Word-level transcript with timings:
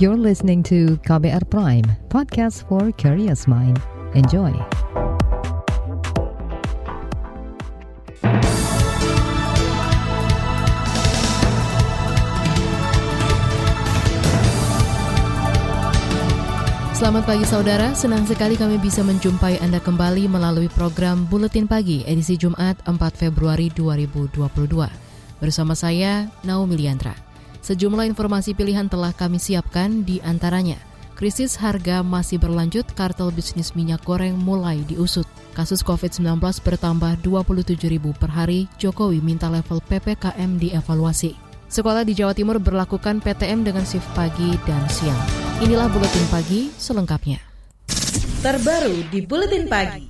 You're 0.00 0.16
listening 0.16 0.64
to 0.72 0.96
KBR 1.04 1.52
Prime, 1.52 1.84
podcast 2.08 2.64
for 2.64 2.88
curious 2.96 3.44
mind. 3.44 3.76
Enjoy. 4.16 4.48
Selamat 16.96 17.28
pagi 17.28 17.44
saudara, 17.44 17.92
senang 17.92 18.24
sekali 18.24 18.56
kami 18.56 18.80
bisa 18.80 19.04
menjumpai 19.04 19.60
Anda 19.60 19.84
kembali 19.84 20.32
melalui 20.32 20.72
program 20.72 21.28
Buletin 21.28 21.68
Pagi 21.68 22.08
edisi 22.08 22.40
Jumat 22.40 22.80
4 22.88 22.96
Februari 23.20 23.68
2022. 23.76 24.48
Bersama 25.44 25.76
saya, 25.76 26.24
Naomi 26.40 26.80
Liandra. 26.80 27.29
Sejumlah 27.60 28.08
informasi 28.08 28.56
pilihan 28.56 28.88
telah 28.88 29.12
kami 29.12 29.36
siapkan 29.36 30.04
di 30.04 30.20
antaranya. 30.24 30.80
Krisis 31.20 31.60
harga 31.60 32.00
masih 32.00 32.40
berlanjut, 32.40 32.88
kartel 32.96 33.28
bisnis 33.28 33.76
minyak 33.76 34.00
goreng 34.08 34.40
mulai 34.40 34.80
diusut. 34.88 35.28
Kasus 35.52 35.84
COVID-19 35.84 36.40
bertambah 36.64 37.20
27 37.20 37.76
ribu 37.92 38.16
per 38.16 38.32
hari, 38.32 38.64
Jokowi 38.80 39.20
minta 39.20 39.52
level 39.52 39.84
PPKM 39.84 40.56
dievaluasi. 40.56 41.36
Sekolah 41.68 42.08
di 42.08 42.16
Jawa 42.16 42.32
Timur 42.32 42.56
berlakukan 42.56 43.20
PTM 43.20 43.62
dengan 43.62 43.84
shift 43.84 44.08
pagi 44.16 44.56
dan 44.64 44.80
siang. 44.88 45.20
Inilah 45.60 45.92
Buletin 45.92 46.26
Pagi 46.32 46.72
selengkapnya. 46.74 47.38
Terbaru 48.40 49.06
di 49.12 49.20
Buletin 49.22 49.68
Pagi. 49.68 50.09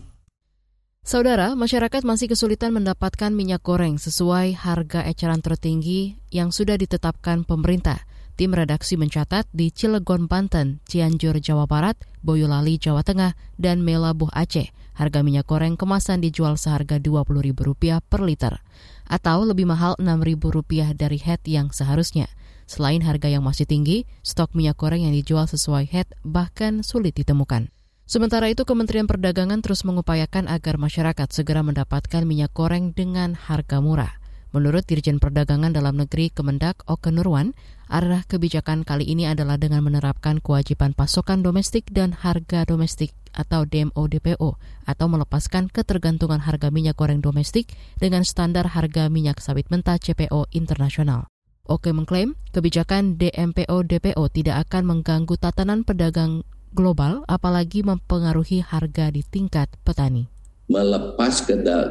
Saudara, 1.01 1.57
masyarakat 1.57 2.05
masih 2.05 2.29
kesulitan 2.29 2.77
mendapatkan 2.77 3.33
minyak 3.33 3.65
goreng 3.65 3.97
sesuai 3.97 4.53
harga 4.53 5.01
eceran 5.09 5.41
tertinggi 5.41 6.21
yang 6.29 6.53
sudah 6.53 6.77
ditetapkan 6.77 7.49
pemerintah. 7.49 8.05
Tim 8.37 8.53
redaksi 8.53 9.01
mencatat 9.01 9.49
di 9.49 9.73
Cilegon, 9.73 10.29
Banten, 10.29 10.85
Cianjur, 10.85 11.41
Jawa 11.41 11.65
Barat, 11.65 11.97
Boyolali, 12.21 12.77
Jawa 12.77 13.01
Tengah, 13.01 13.33
dan 13.57 13.81
Melabuh, 13.81 14.29
Aceh, 14.37 14.69
harga 14.93 15.21
minyak 15.25 15.49
goreng 15.49 15.81
kemasan 15.81 16.21
dijual 16.21 16.61
seharga 16.61 17.01
Rp20.000 17.01 18.05
per 18.05 18.21
liter, 18.21 18.61
atau 19.09 19.49
lebih 19.49 19.65
mahal 19.65 19.97
Rp6.000 19.97 21.01
dari 21.01 21.17
head 21.17 21.41
yang 21.49 21.73
seharusnya. 21.73 22.29
Selain 22.69 23.01
harga 23.01 23.33
yang 23.33 23.41
masih 23.41 23.65
tinggi, 23.65 24.05
stok 24.21 24.53
minyak 24.53 24.77
goreng 24.77 25.09
yang 25.09 25.17
dijual 25.17 25.49
sesuai 25.49 25.89
head 25.89 26.13
bahkan 26.29 26.85
sulit 26.85 27.17
ditemukan. 27.17 27.73
Sementara 28.11 28.51
itu, 28.51 28.67
Kementerian 28.67 29.07
Perdagangan 29.07 29.63
terus 29.63 29.87
mengupayakan 29.87 30.51
agar 30.51 30.83
masyarakat 30.83 31.31
segera 31.31 31.63
mendapatkan 31.63 32.27
minyak 32.27 32.51
goreng 32.51 32.91
dengan 32.91 33.39
harga 33.39 33.79
murah. 33.79 34.19
Menurut 34.51 34.83
Dirjen 34.83 35.23
Perdagangan 35.23 35.71
Dalam 35.71 35.95
Negeri 35.95 36.35
Kemendak 36.35 36.83
Oke 36.91 37.15
Nurwan, 37.15 37.55
arah 37.87 38.27
kebijakan 38.27 38.83
kali 38.83 39.07
ini 39.07 39.31
adalah 39.31 39.63
dengan 39.63 39.87
menerapkan 39.87 40.43
kewajiban 40.43 40.91
pasokan 40.91 41.47
domestik 41.47 41.87
dan 41.95 42.11
harga 42.11 42.67
domestik 42.67 43.15
atau 43.31 43.63
DMO-DPO 43.63 44.59
atau 44.91 45.07
melepaskan 45.07 45.71
ketergantungan 45.71 46.43
harga 46.43 46.75
minyak 46.75 46.99
goreng 46.99 47.23
domestik 47.23 47.71
dengan 48.03 48.27
standar 48.27 48.75
harga 48.75 49.07
minyak 49.07 49.39
sawit 49.39 49.71
mentah 49.71 50.03
CPO 50.03 50.51
internasional. 50.51 51.31
Oke 51.63 51.95
mengklaim 51.95 52.35
kebijakan 52.51 53.23
DMPO-DPO 53.23 54.35
tidak 54.35 54.67
akan 54.67 54.99
mengganggu 54.99 55.39
tatanan 55.39 55.87
pedagang 55.87 56.43
global 56.73 57.27
apalagi 57.27 57.83
mempengaruhi 57.83 58.63
harga 58.63 59.11
di 59.11 59.23
tingkat 59.27 59.71
petani 59.83 60.31
melepas 60.71 61.43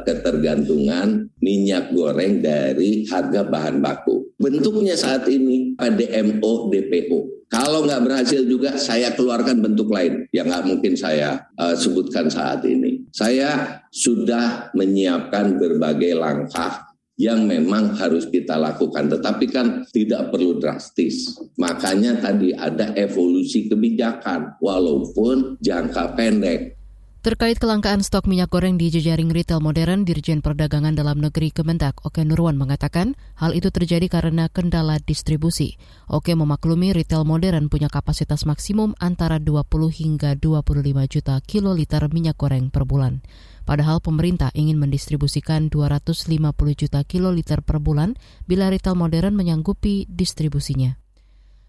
ketergantungan 0.08 1.28
minyak 1.44 1.92
goreng 1.92 2.40
dari 2.40 3.04
harga 3.04 3.44
bahan 3.44 3.84
baku. 3.84 4.32
Bentuknya 4.40 4.96
saat 4.96 5.28
ini 5.28 5.76
DMO 5.76 6.72
DPO. 6.72 7.44
Kalau 7.50 7.84
nggak 7.84 8.06
berhasil 8.08 8.40
juga 8.46 8.80
saya 8.80 9.12
keluarkan 9.12 9.60
bentuk 9.60 9.92
lain 9.92 10.24
yang 10.32 10.48
nggak 10.48 10.64
mungkin 10.64 10.96
saya 10.96 11.44
uh, 11.60 11.76
sebutkan 11.76 12.32
saat 12.32 12.64
ini. 12.64 13.04
Saya 13.12 13.82
sudah 13.92 14.72
menyiapkan 14.72 15.60
berbagai 15.60 16.16
langkah 16.16 16.89
yang 17.20 17.44
memang 17.44 18.00
harus 18.00 18.24
kita 18.32 18.56
lakukan. 18.56 19.12
Tetapi 19.12 19.44
kan 19.52 19.84
tidak 19.92 20.32
perlu 20.32 20.56
drastis. 20.56 21.36
Makanya 21.60 22.16
tadi 22.16 22.56
ada 22.56 22.96
evolusi 22.96 23.68
kebijakan 23.68 24.56
walaupun 24.56 25.60
jangka 25.60 26.16
pendek. 26.16 26.79
Terkait 27.20 27.60
kelangkaan 27.60 28.00
stok 28.00 28.24
minyak 28.24 28.48
goreng 28.48 28.80
di 28.80 28.88
jejaring 28.88 29.28
retail 29.28 29.60
modern, 29.60 30.08
Dirjen 30.08 30.40
Perdagangan 30.40 30.96
Dalam 30.96 31.20
Negeri 31.20 31.52
Kemendak 31.52 32.00
Oke 32.00 32.24
Nurwan 32.24 32.56
mengatakan 32.56 33.12
hal 33.36 33.52
itu 33.52 33.68
terjadi 33.68 34.08
karena 34.08 34.48
kendala 34.48 34.96
distribusi. 35.04 35.76
Oke 36.08 36.32
memaklumi 36.32 36.96
retail 36.96 37.28
modern 37.28 37.68
punya 37.68 37.92
kapasitas 37.92 38.48
maksimum 38.48 38.96
antara 38.96 39.36
20 39.36 39.68
hingga 39.92 40.32
25 40.32 40.80
juta 41.12 41.36
kiloliter 41.44 42.08
minyak 42.08 42.40
goreng 42.40 42.72
per 42.72 42.88
bulan. 42.88 43.20
Padahal 43.68 44.00
pemerintah 44.00 44.48
ingin 44.56 44.80
mendistribusikan 44.80 45.68
250 45.68 46.24
juta 46.72 47.04
kiloliter 47.04 47.60
per 47.60 47.84
bulan 47.84 48.16
bila 48.48 48.72
retail 48.72 48.96
modern 48.96 49.36
menyanggupi 49.36 50.08
distribusinya. 50.08 50.96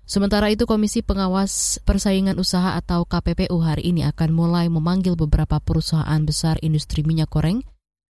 Sementara 0.05 0.51
itu, 0.51 0.67
Komisi 0.67 0.99
Pengawas 1.05 1.79
Persaingan 1.87 2.35
Usaha 2.35 2.75
atau 2.75 3.07
KPPU 3.07 3.61
hari 3.63 3.95
ini 3.95 4.03
akan 4.03 4.29
mulai 4.35 4.67
memanggil 4.67 5.15
beberapa 5.15 5.61
perusahaan 5.63 6.21
besar 6.25 6.59
industri 6.59 7.05
minyak 7.05 7.31
goreng 7.31 7.63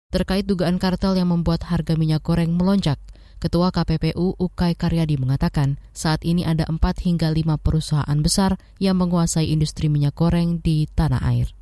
terkait 0.08 0.48
dugaan 0.48 0.80
kartel 0.80 1.20
yang 1.20 1.36
membuat 1.36 1.68
harga 1.68 2.00
minyak 2.00 2.24
goreng 2.24 2.56
melonjak. 2.56 2.96
Ketua 3.38 3.70
KPPU 3.70 4.34
Ukay 4.42 4.74
Karyadi 4.74 5.22
mengatakan 5.22 5.78
saat 5.94 6.26
ini 6.26 6.42
ada 6.42 6.66
4 6.66 6.80
hingga 7.06 7.30
5 7.30 7.62
perusahaan 7.62 8.18
besar 8.18 8.58
yang 8.82 8.98
menguasai 8.98 9.46
industri 9.54 9.94
minyak 9.94 10.18
goreng 10.18 10.58
di 10.58 10.90
tanah 10.90 11.22
air. 11.22 11.54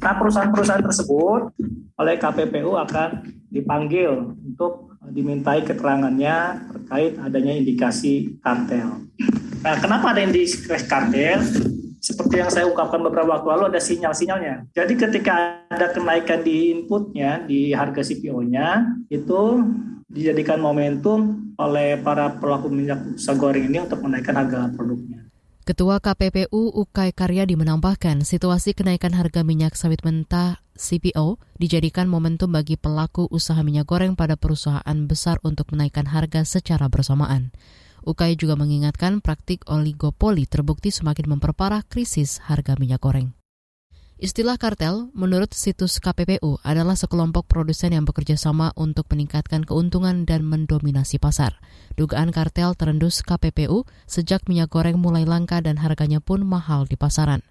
Nah, 0.00 0.16
perusahaan-perusahaan 0.16 0.80
tersebut 0.80 1.52
oleh 2.00 2.14
KPPU 2.16 2.72
akan 2.72 3.20
dipanggil 3.52 4.32
untuk 4.32 4.96
dimintai 5.12 5.60
keterangannya 5.60 6.64
terkait 6.72 7.20
adanya 7.20 7.52
indikasi 7.52 8.40
kartel. 8.40 9.04
Nah, 9.64 9.80
kenapa 9.80 10.12
ada 10.12 10.20
indikasi 10.20 10.84
kartel? 10.84 11.40
Seperti 12.04 12.36
yang 12.36 12.52
saya 12.52 12.68
ungkapkan 12.68 13.00
beberapa 13.00 13.32
waktu 13.32 13.48
lalu 13.48 13.72
ada 13.72 13.80
sinyal-sinyalnya. 13.80 14.68
Jadi 14.76 14.92
ketika 14.92 15.64
ada 15.72 15.88
kenaikan 15.88 16.44
di 16.44 16.68
inputnya, 16.68 17.40
di 17.48 17.72
harga 17.72 18.04
CPO-nya, 18.04 18.92
itu 19.08 19.64
dijadikan 20.04 20.60
momentum 20.60 21.48
oleh 21.56 21.96
para 21.96 22.36
pelaku 22.36 22.68
minyak 22.68 23.16
usaha 23.16 23.32
goreng 23.32 23.72
ini 23.72 23.80
untuk 23.80 24.04
menaikkan 24.04 24.36
harga 24.36 24.68
produknya. 24.76 25.24
Ketua 25.64 25.96
KPPU 25.96 26.76
Ukay 26.76 27.16
Karyadi 27.16 27.56
menambahkan 27.56 28.20
situasi 28.20 28.76
kenaikan 28.76 29.16
harga 29.16 29.40
minyak 29.40 29.80
sawit 29.80 30.04
mentah 30.04 30.60
CPO 30.76 31.40
dijadikan 31.56 32.04
momentum 32.04 32.52
bagi 32.52 32.76
pelaku 32.76 33.32
usaha 33.32 33.64
minyak 33.64 33.88
goreng 33.88 34.12
pada 34.12 34.36
perusahaan 34.36 34.98
besar 35.08 35.40
untuk 35.40 35.72
menaikkan 35.72 36.04
harga 36.12 36.44
secara 36.44 36.92
bersamaan. 36.92 37.48
UKAI 38.04 38.36
juga 38.36 38.54
mengingatkan 38.54 39.24
praktik 39.24 39.64
oligopoli 39.64 40.44
terbukti 40.44 40.92
semakin 40.92 41.36
memperparah 41.36 41.82
krisis 41.88 42.38
harga 42.44 42.76
minyak 42.76 43.00
goreng. 43.00 43.32
Istilah 44.14 44.56
kartel, 44.62 45.10
menurut 45.10 45.50
situs 45.52 45.98
KPPU, 45.98 46.62
adalah 46.62 46.94
sekelompok 46.94 47.50
produsen 47.50 47.92
yang 47.92 48.06
bekerja 48.06 48.38
sama 48.38 48.70
untuk 48.78 49.10
meningkatkan 49.10 49.66
keuntungan 49.66 50.22
dan 50.22 50.46
mendominasi 50.46 51.18
pasar. 51.18 51.58
Dugaan 51.98 52.30
kartel 52.30 52.78
terendus 52.78 53.26
KPPU 53.26 53.82
sejak 54.06 54.46
minyak 54.46 54.70
goreng 54.70 55.02
mulai 55.02 55.26
langka 55.26 55.58
dan 55.58 55.82
harganya 55.82 56.22
pun 56.22 56.46
mahal 56.46 56.86
di 56.86 56.94
pasaran. 56.94 57.42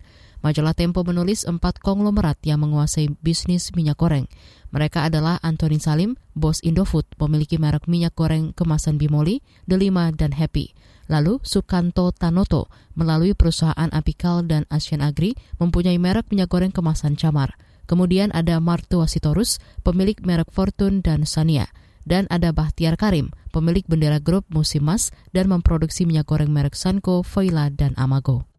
Majalah 0.44 0.76
Tempo 0.76 1.08
menulis 1.08 1.48
empat 1.48 1.80
konglomerat 1.80 2.36
yang 2.44 2.60
menguasai 2.60 3.16
bisnis 3.24 3.72
minyak 3.72 3.96
goreng. 3.96 4.28
Mereka 4.76 5.08
adalah 5.08 5.40
Antoni 5.40 5.80
Salim, 5.80 6.20
bos 6.36 6.60
Indofood, 6.60 7.08
pemiliki 7.16 7.56
merek 7.56 7.88
minyak 7.88 8.12
goreng 8.12 8.52
kemasan 8.52 9.00
Bimoli, 9.00 9.40
Delima, 9.64 10.12
dan 10.12 10.36
Happy. 10.36 10.76
Lalu 11.08 11.40
Sukanto 11.48 12.12
Tanoto 12.12 12.68
melalui 12.92 13.32
perusahaan 13.32 13.88
Apikal 13.96 14.44
dan 14.44 14.68
Asian 14.68 15.00
Agri 15.00 15.40
mempunyai 15.64 15.96
merek 15.96 16.28
minyak 16.28 16.52
goreng 16.52 16.76
kemasan 16.76 17.16
Camar. 17.16 17.56
Kemudian 17.88 18.36
ada 18.36 18.60
Martua 18.60 19.08
Sitorus, 19.08 19.64
pemilik 19.88 20.20
merek 20.28 20.52
Fortune 20.52 21.00
dan 21.00 21.24
Sania. 21.24 21.72
Dan 22.04 22.28
ada 22.28 22.52
Bahtiar 22.52 23.00
Karim, 23.00 23.32
pemilik 23.56 23.88
bendera 23.88 24.20
grup 24.20 24.44
Musimas 24.52 25.16
dan 25.32 25.48
memproduksi 25.48 26.04
minyak 26.04 26.28
goreng 26.28 26.52
merek 26.52 26.76
Sanko, 26.76 27.24
Voila, 27.24 27.72
dan 27.72 27.96
Amago. 27.96 28.53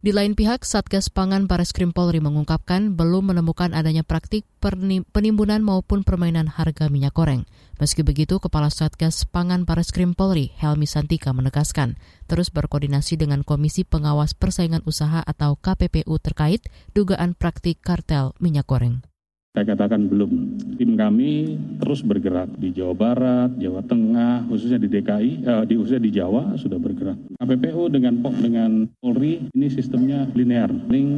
Di 0.00 0.16
lain 0.16 0.32
pihak, 0.32 0.64
Satgas 0.64 1.12
Pangan 1.12 1.44
Baris 1.44 1.76
Krim 1.76 1.92
Polri 1.92 2.24
mengungkapkan 2.24 2.96
belum 2.96 3.36
menemukan 3.36 3.76
adanya 3.76 4.00
praktik 4.00 4.48
penimbunan 5.12 5.60
maupun 5.60 6.08
permainan 6.08 6.48
harga 6.48 6.88
minyak 6.88 7.12
goreng. 7.12 7.44
Meski 7.76 8.00
begitu, 8.00 8.40
Kepala 8.40 8.72
Satgas 8.72 9.28
Pangan 9.28 9.68
Baris 9.68 9.92
Krim 9.92 10.16
Polri, 10.16 10.56
Helmi 10.56 10.88
Santika 10.88 11.36
menegaskan, 11.36 12.00
terus 12.32 12.48
berkoordinasi 12.48 13.20
dengan 13.20 13.44
Komisi 13.44 13.84
Pengawas 13.84 14.32
Persaingan 14.32 14.80
Usaha 14.88 15.20
atau 15.20 15.60
KPPU 15.60 16.16
terkait 16.16 16.64
dugaan 16.96 17.36
praktik 17.36 17.84
kartel 17.84 18.32
minyak 18.40 18.64
goreng. 18.72 19.04
Saya 19.50 19.66
katakan 19.74 20.06
belum. 20.06 20.62
Tim 20.78 20.94
kami 20.94 21.58
terus 21.82 22.06
bergerak 22.06 22.54
di 22.54 22.70
Jawa 22.70 22.94
Barat, 22.94 23.50
Jawa 23.58 23.82
Tengah, 23.82 24.46
khususnya 24.46 24.78
di 24.78 24.86
DKI, 24.86 25.32
eh, 25.42 25.62
di 25.66 25.74
khususnya 25.74 26.02
di 26.06 26.10
Jawa 26.14 26.54
sudah 26.54 26.78
bergerak. 26.78 27.18
KPPU 27.34 27.90
dengan 27.90 28.22
POK 28.22 28.36
dengan 28.38 28.86
Polri 29.02 29.50
ini 29.50 29.66
sistemnya 29.66 30.30
linear, 30.38 30.70
saling 30.70 31.10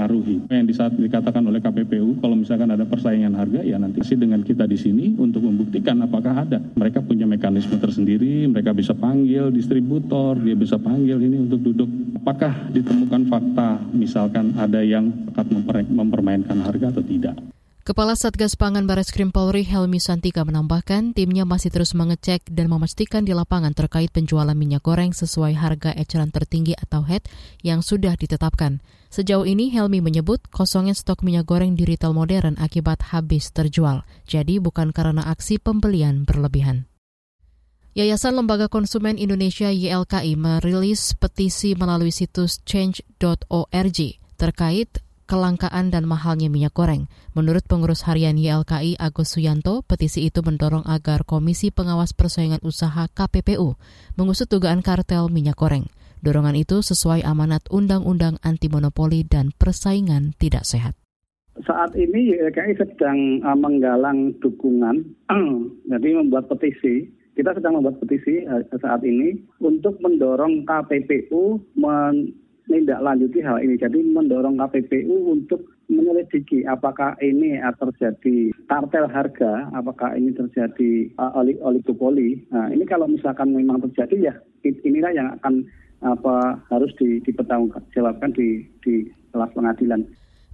mempengaruhi. 0.00 0.48
Yang 0.48 0.80
saat 0.80 0.92
dikatakan 0.96 1.44
oleh 1.44 1.60
KPPU, 1.60 2.16
kalau 2.24 2.36
misalkan 2.36 2.72
ada 2.72 2.88
persaingan 2.88 3.36
harga, 3.36 3.60
ya 3.60 3.76
nanti 3.76 4.00
sih 4.00 4.16
dengan 4.16 4.40
kita 4.40 4.64
di 4.64 4.80
sini 4.80 5.12
untuk 5.20 5.44
membuktikan 5.44 6.00
apakah 6.00 6.48
ada. 6.48 6.58
Mereka 6.76 7.04
punya 7.04 7.28
mekanisme 7.28 7.76
tersendiri, 7.76 8.48
mereka 8.48 8.72
bisa 8.72 8.96
panggil 8.96 9.52
distributor, 9.52 10.40
dia 10.40 10.56
bisa 10.56 10.80
panggil 10.80 11.20
ini 11.20 11.44
untuk 11.44 11.60
duduk. 11.60 11.90
Apakah 12.24 12.72
ditemukan 12.72 13.28
fakta, 13.28 13.68
misalkan 13.92 14.56
ada 14.56 14.80
yang 14.80 15.12
mempermainkan 15.92 16.56
harga 16.64 16.96
atau 16.96 17.04
tidak. 17.04 17.36
Kepala 17.80 18.12
Satgas 18.12 18.54
Pangan 18.60 18.84
Baris 18.84 19.08
Krim 19.10 19.32
Polri 19.32 19.64
Helmi 19.64 19.98
Santika 19.98 20.44
menambahkan 20.44 21.16
timnya 21.16 21.48
masih 21.48 21.72
terus 21.72 21.96
mengecek 21.96 22.44
dan 22.46 22.68
memastikan 22.68 23.24
di 23.24 23.32
lapangan 23.32 23.72
terkait 23.72 24.12
penjualan 24.12 24.52
minyak 24.52 24.84
goreng 24.84 25.10
sesuai 25.16 25.56
harga 25.56 25.90
eceran 25.96 26.28
tertinggi 26.28 26.76
atau 26.76 27.02
HET 27.02 27.26
yang 27.64 27.80
sudah 27.80 28.14
ditetapkan. 28.14 28.84
Sejauh 29.10 29.42
ini 29.42 29.74
Helmi 29.74 29.98
menyebut 29.98 30.38
kosongnya 30.54 30.94
stok 30.94 31.26
minyak 31.26 31.50
goreng 31.50 31.74
di 31.74 31.82
retail 31.82 32.14
modern 32.14 32.54
akibat 32.62 33.10
habis 33.10 33.50
terjual, 33.50 34.06
jadi 34.22 34.62
bukan 34.62 34.94
karena 34.94 35.26
aksi 35.26 35.58
pembelian 35.58 36.22
berlebihan. 36.22 36.86
Yayasan 37.98 38.38
Lembaga 38.38 38.70
Konsumen 38.70 39.18
Indonesia 39.18 39.66
YLKI 39.66 40.38
merilis 40.38 41.18
petisi 41.18 41.74
melalui 41.74 42.14
situs 42.14 42.62
change.org 42.62 43.98
terkait 44.38 45.02
kelangkaan 45.26 45.90
dan 45.90 46.06
mahalnya 46.06 46.46
minyak 46.46 46.70
goreng. 46.70 47.10
Menurut 47.34 47.66
pengurus 47.66 48.06
harian 48.06 48.38
YLKI 48.38 48.94
Agus 48.94 49.34
Suyanto, 49.34 49.82
petisi 49.82 50.30
itu 50.30 50.38
mendorong 50.38 50.86
agar 50.86 51.26
Komisi 51.26 51.74
Pengawas 51.74 52.14
Persaingan 52.14 52.62
Usaha 52.62 53.10
KPPU 53.10 53.74
mengusut 54.14 54.46
dugaan 54.46 54.86
kartel 54.86 55.26
minyak 55.26 55.58
goreng. 55.58 55.90
Dorongan 56.20 56.56
itu 56.56 56.84
sesuai 56.84 57.24
amanat 57.24 57.64
Undang-Undang 57.72 58.40
Anti 58.44 58.68
Monopoli 58.68 59.24
dan 59.24 59.56
Persaingan 59.56 60.36
Tidak 60.36 60.64
Sehat. 60.64 60.92
Saat 61.64 61.96
ini 61.96 62.36
YLKI 62.36 62.76
sedang 62.76 63.44
uh, 63.44 63.56
menggalang 63.56 64.36
dukungan, 64.40 65.04
jadi 65.92 66.08
membuat 66.20 66.48
petisi 66.48 67.08
kita 67.36 67.56
sedang 67.56 67.80
membuat 67.80 67.96
petisi 68.04 68.44
uh, 68.44 68.60
saat 68.76 69.00
ini 69.00 69.40
untuk 69.64 69.96
mendorong 70.04 70.68
KPPU 70.68 71.56
men 71.80 72.36
menindaklanjuti 72.70 73.42
hal 73.42 73.58
ini. 73.66 73.74
Jadi 73.74 73.98
mendorong 74.14 74.54
KPPU 74.62 75.34
untuk 75.34 75.66
menyelidiki 75.90 76.62
apakah 76.70 77.18
ini 77.18 77.58
terjadi 77.58 78.54
kartel 78.70 79.10
harga, 79.10 79.66
apakah 79.74 80.14
ini 80.14 80.30
terjadi 80.30 81.10
oligopoli. 81.66 82.46
Nah, 82.54 82.70
ini 82.70 82.86
kalau 82.86 83.10
misalkan 83.10 83.50
memang 83.50 83.82
terjadi 83.90 84.30
ya 84.30 84.34
inilah 84.62 85.10
yang 85.10 85.28
akan 85.42 85.66
apa 86.00 86.64
harus 86.72 86.92
di, 86.96 87.20
dipertanggungjawabkan 87.24 88.32
di 88.32 88.64
di 88.80 89.08
kelas 89.32 89.52
pengadilan. 89.52 90.00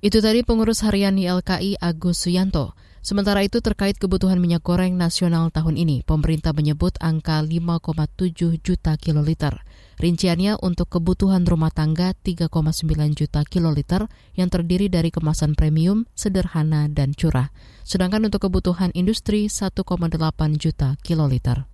Itu 0.04 0.20
tadi 0.20 0.44
pengurus 0.44 0.84
harian 0.84 1.16
YLKI 1.16 1.80
Agus 1.80 2.26
Suyanto. 2.26 2.76
Sementara 3.06 3.46
itu 3.46 3.62
terkait 3.62 4.02
kebutuhan 4.02 4.42
minyak 4.42 4.66
goreng 4.66 4.98
nasional 4.98 5.54
tahun 5.54 5.78
ini, 5.78 6.02
pemerintah 6.02 6.50
menyebut 6.50 6.98
angka 6.98 7.38
5,7 7.38 8.58
juta 8.58 8.98
kiloliter. 8.98 9.62
Rinciannya 9.96 10.58
untuk 10.58 10.90
kebutuhan 10.90 11.46
rumah 11.46 11.70
tangga 11.70 12.18
3,9 12.18 12.50
juta 13.14 13.46
kiloliter 13.46 14.10
yang 14.34 14.50
terdiri 14.50 14.90
dari 14.90 15.14
kemasan 15.14 15.54
premium, 15.54 16.10
sederhana, 16.18 16.90
dan 16.90 17.14
curah. 17.14 17.54
Sedangkan 17.86 18.26
untuk 18.26 18.50
kebutuhan 18.50 18.90
industri 18.92 19.46
1,8 19.46 19.86
juta 20.58 20.98
kiloliter. 21.00 21.70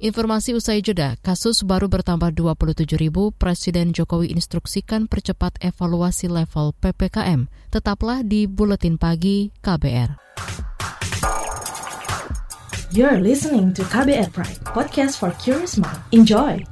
Informasi 0.00 0.56
usai 0.56 0.80
jeda, 0.80 1.20
kasus 1.20 1.60
baru 1.60 1.84
bertambah 1.84 2.32
27 2.32 2.96
ribu, 2.96 3.36
Presiden 3.36 3.92
Jokowi 3.92 4.32
instruksikan 4.32 5.04
percepat 5.04 5.60
evaluasi 5.60 6.24
level 6.24 6.72
PPKM. 6.80 7.52
Tetaplah 7.68 8.24
di 8.24 8.48
Buletin 8.48 8.96
Pagi 8.96 9.52
KBR. 9.60 10.16
You're 12.96 13.20
listening 13.20 13.76
to 13.76 13.84
KBR 13.92 14.32
Pride, 14.32 14.64
podcast 14.72 15.20
for 15.20 15.36
curious 15.36 15.76
mind. 15.76 16.00
Enjoy! 16.16 16.64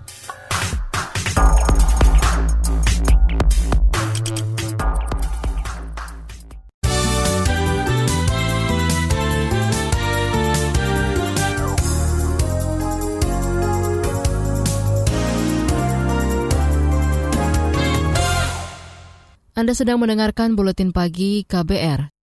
Anda 19.58 19.74
sedang 19.74 19.98
mendengarkan 19.98 20.54
buletin 20.54 20.94
pagi 20.94 21.42
KBR. 21.42 22.14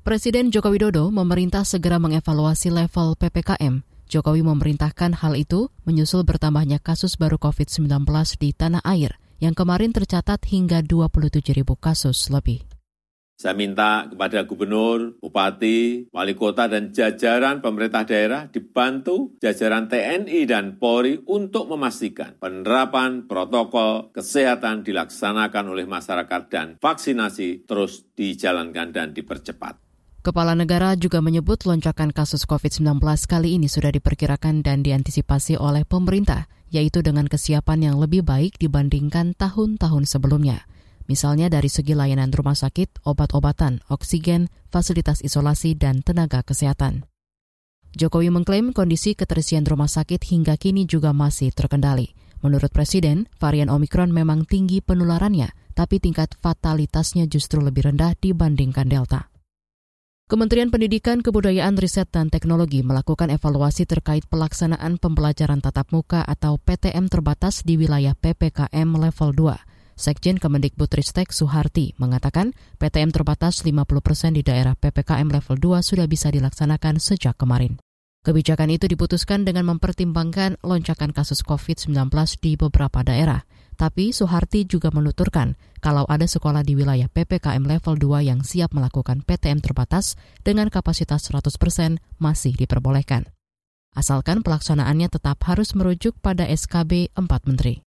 Presiden 0.00 0.48
Joko 0.48 0.72
Widodo 0.72 1.12
memerintah 1.12 1.68
segera 1.68 2.00
mengevaluasi 2.00 2.72
level 2.72 3.12
PPKM. 3.20 3.84
Jokowi 4.08 4.40
memerintahkan 4.40 5.20
hal 5.20 5.36
itu 5.36 5.68
menyusul 5.84 6.24
bertambahnya 6.24 6.80
kasus 6.80 7.20
baru 7.20 7.36
COVID-19 7.36 8.08
di 8.40 8.56
tanah 8.56 8.80
air 8.88 9.20
yang 9.36 9.52
kemarin 9.52 9.92
tercatat 9.92 10.40
hingga 10.48 10.80
27 10.80 11.44
ribu 11.52 11.76
kasus 11.76 12.32
lebih. 12.32 12.64
Saya 13.42 13.58
minta 13.58 14.06
kepada 14.06 14.46
gubernur, 14.46 15.18
bupati, 15.18 16.06
wali 16.14 16.38
kota, 16.38 16.70
dan 16.70 16.94
jajaran 16.94 17.58
pemerintah 17.58 18.06
daerah 18.06 18.46
dibantu 18.46 19.34
jajaran 19.42 19.90
TNI 19.90 20.46
dan 20.46 20.78
Polri 20.78 21.18
untuk 21.26 21.66
memastikan 21.66 22.38
penerapan 22.38 23.26
protokol 23.26 24.14
kesehatan 24.14 24.86
dilaksanakan 24.86 25.74
oleh 25.74 25.90
masyarakat 25.90 26.42
dan 26.46 26.78
vaksinasi 26.78 27.66
terus 27.66 28.06
dijalankan 28.14 28.94
dan 28.94 29.10
dipercepat. 29.10 29.74
Kepala 30.22 30.54
negara 30.54 30.94
juga 30.94 31.18
menyebut 31.18 31.66
lonjakan 31.66 32.14
kasus 32.14 32.46
COVID-19 32.46 33.02
kali 33.26 33.58
ini 33.58 33.66
sudah 33.66 33.90
diperkirakan 33.90 34.62
dan 34.62 34.86
diantisipasi 34.86 35.58
oleh 35.58 35.82
pemerintah, 35.82 36.46
yaitu 36.70 37.02
dengan 37.02 37.26
kesiapan 37.26 37.90
yang 37.90 37.96
lebih 37.98 38.22
baik 38.22 38.62
dibandingkan 38.62 39.34
tahun-tahun 39.34 40.06
sebelumnya 40.06 40.62
misalnya 41.10 41.50
dari 41.50 41.70
segi 41.70 41.96
layanan 41.96 42.30
rumah 42.30 42.54
sakit, 42.54 43.02
obat-obatan, 43.06 43.80
oksigen, 43.88 44.52
fasilitas 44.68 45.22
isolasi, 45.22 45.74
dan 45.78 46.02
tenaga 46.02 46.42
kesehatan. 46.42 47.06
Jokowi 47.92 48.32
mengklaim 48.32 48.72
kondisi 48.72 49.12
keterisian 49.12 49.68
rumah 49.68 49.88
sakit 49.88 50.24
hingga 50.24 50.56
kini 50.56 50.88
juga 50.88 51.12
masih 51.12 51.52
terkendali. 51.52 52.16
Menurut 52.40 52.72
Presiden, 52.72 53.28
varian 53.36 53.68
Omikron 53.68 54.10
memang 54.10 54.48
tinggi 54.48 54.80
penularannya, 54.80 55.52
tapi 55.76 56.00
tingkat 56.02 56.34
fatalitasnya 56.40 57.28
justru 57.28 57.60
lebih 57.60 57.92
rendah 57.92 58.16
dibandingkan 58.16 58.88
Delta. 58.88 59.32
Kementerian 60.32 60.72
Pendidikan, 60.72 61.20
Kebudayaan, 61.20 61.76
Riset, 61.76 62.08
dan 62.08 62.32
Teknologi 62.32 62.80
melakukan 62.80 63.28
evaluasi 63.28 63.84
terkait 63.84 64.24
pelaksanaan 64.32 64.96
pembelajaran 64.96 65.60
tatap 65.60 65.92
muka 65.92 66.24
atau 66.24 66.56
PTM 66.56 67.12
terbatas 67.12 67.60
di 67.60 67.76
wilayah 67.76 68.16
PPKM 68.16 68.88
level 68.96 69.30
2. 69.36 69.71
Sekjen 69.94 70.40
Kemendikbudristek 70.40 71.30
Suharti 71.30 71.92
mengatakan 72.00 72.56
PTM 72.80 73.12
terbatas 73.12 73.62
50 73.62 73.84
persen 74.00 74.32
di 74.32 74.40
daerah 74.40 74.72
PPKM 74.74 75.28
level 75.28 75.56
2 75.60 75.84
sudah 75.84 76.06
bisa 76.08 76.32
dilaksanakan 76.32 76.96
sejak 76.98 77.36
kemarin. 77.36 77.76
Kebijakan 78.22 78.70
itu 78.70 78.86
diputuskan 78.86 79.42
dengan 79.42 79.66
mempertimbangkan 79.66 80.62
lonjakan 80.62 81.10
kasus 81.10 81.42
COVID-19 81.42 82.06
di 82.38 82.54
beberapa 82.54 83.02
daerah. 83.02 83.42
Tapi 83.74 84.14
Suharti 84.14 84.62
juga 84.62 84.94
menuturkan 84.94 85.58
kalau 85.82 86.06
ada 86.06 86.30
sekolah 86.30 86.62
di 86.62 86.78
wilayah 86.78 87.10
PPKM 87.10 87.66
level 87.66 87.98
2 87.98 88.30
yang 88.30 88.46
siap 88.46 88.70
melakukan 88.78 89.26
PTM 89.26 89.58
terbatas 89.58 90.14
dengan 90.46 90.70
kapasitas 90.70 91.26
100 91.26 91.50
persen 91.58 91.90
masih 92.22 92.54
diperbolehkan. 92.54 93.26
Asalkan 93.92 94.46
pelaksanaannya 94.46 95.10
tetap 95.10 95.42
harus 95.44 95.74
merujuk 95.74 96.14
pada 96.22 96.46
SKB 96.46 97.10
4 97.18 97.48
Menteri. 97.50 97.82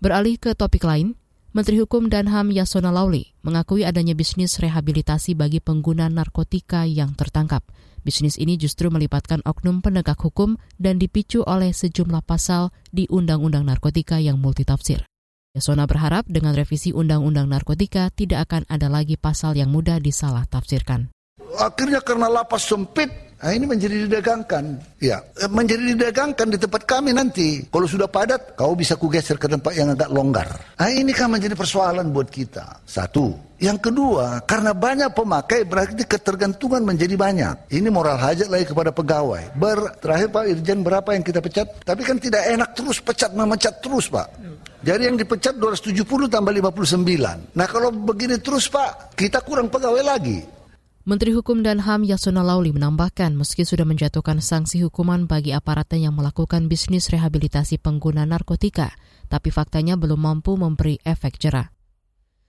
Beralih 0.00 0.40
ke 0.40 0.56
topik 0.56 0.80
lain, 0.88 1.12
Menteri 1.52 1.76
Hukum 1.76 2.08
dan 2.08 2.24
HAM 2.24 2.56
Yasona 2.56 2.88
Lauli 2.88 3.36
mengakui 3.44 3.84
adanya 3.84 4.16
bisnis 4.16 4.56
rehabilitasi 4.56 5.36
bagi 5.36 5.60
pengguna 5.60 6.08
narkotika 6.08 6.88
yang 6.88 7.12
tertangkap. 7.12 7.60
Bisnis 8.00 8.40
ini 8.40 8.56
justru 8.56 8.88
melibatkan 8.88 9.44
oknum 9.44 9.84
penegak 9.84 10.16
hukum 10.16 10.56
dan 10.80 10.96
dipicu 10.96 11.44
oleh 11.44 11.76
sejumlah 11.76 12.24
pasal 12.24 12.72
di 12.88 13.04
Undang-Undang 13.12 13.68
Narkotika 13.68 14.16
yang 14.16 14.40
multitafsir. 14.40 15.04
Yasona 15.52 15.84
berharap 15.84 16.24
dengan 16.32 16.56
revisi 16.56 16.96
Undang-Undang 16.96 17.52
Narkotika 17.52 18.08
tidak 18.08 18.48
akan 18.48 18.64
ada 18.72 18.88
lagi 18.88 19.20
pasal 19.20 19.52
yang 19.52 19.68
mudah 19.68 20.00
disalah 20.00 20.48
tafsirkan. 20.48 21.12
Akhirnya 21.60 22.00
karena 22.00 22.32
lapas 22.32 22.64
sempit, 22.64 23.12
Nah, 23.40 23.56
ini 23.56 23.64
menjadi 23.64 24.04
didagangkan. 24.04 24.64
Ya, 25.00 25.24
eh, 25.40 25.48
menjadi 25.48 25.96
didagangkan 25.96 26.52
di 26.52 26.58
tempat 26.60 26.84
kami 26.84 27.16
nanti. 27.16 27.64
Kalau 27.72 27.88
sudah 27.88 28.04
padat, 28.04 28.52
kau 28.52 28.76
bisa 28.76 29.00
kugeser 29.00 29.40
ke 29.40 29.48
tempat 29.48 29.72
yang 29.72 29.96
agak 29.96 30.12
longgar. 30.12 30.48
Nah, 30.76 30.92
ini 30.92 31.16
kan 31.16 31.32
menjadi 31.32 31.56
persoalan 31.56 32.12
buat 32.12 32.28
kita. 32.28 32.84
Satu. 32.84 33.32
Yang 33.60 33.92
kedua, 33.92 34.40
karena 34.44 34.72
banyak 34.72 35.12
pemakai 35.12 35.68
berarti 35.68 36.04
ketergantungan 36.04 36.80
menjadi 36.80 37.16
banyak. 37.16 37.72
Ini 37.72 37.88
moral 37.92 38.16
hajat 38.16 38.48
lagi 38.48 38.68
kepada 38.68 38.88
pegawai. 38.92 39.52
Ber, 39.56 40.00
terakhir 40.00 40.32
Pak 40.32 40.44
Irjen 40.48 40.80
berapa 40.80 41.08
yang 41.12 41.24
kita 41.24 41.44
pecat? 41.44 41.68
Tapi 41.84 42.00
kan 42.04 42.16
tidak 42.16 42.40
enak 42.44 42.72
terus 42.72 43.04
pecat 43.04 43.36
memecat 43.36 43.84
terus 43.84 44.08
Pak. 44.08 44.32
Jadi 44.80 45.12
yang 45.12 45.16
dipecat 45.20 45.60
270 45.60 46.32
tambah 46.32 46.52
59. 46.56 47.52
Nah 47.52 47.66
kalau 47.68 47.92
begini 47.92 48.40
terus 48.40 48.72
Pak, 48.72 49.12
kita 49.12 49.44
kurang 49.44 49.68
pegawai 49.68 50.00
lagi. 50.00 50.59
Menteri 51.00 51.32
Hukum 51.32 51.64
dan 51.64 51.80
HAM 51.80 52.04
Yasona 52.04 52.44
Lauli 52.44 52.76
menambahkan 52.76 53.32
meski 53.32 53.64
sudah 53.64 53.88
menjatuhkan 53.88 54.44
sanksi 54.44 54.84
hukuman 54.84 55.24
bagi 55.24 55.56
aparatnya 55.56 56.12
yang 56.12 56.12
melakukan 56.12 56.68
bisnis 56.68 57.08
rehabilitasi 57.08 57.80
pengguna 57.80 58.28
narkotika, 58.28 58.92
tapi 59.32 59.48
faktanya 59.48 59.96
belum 59.96 60.20
mampu 60.20 60.60
memberi 60.60 61.00
efek 61.00 61.40
jerah. 61.40 61.72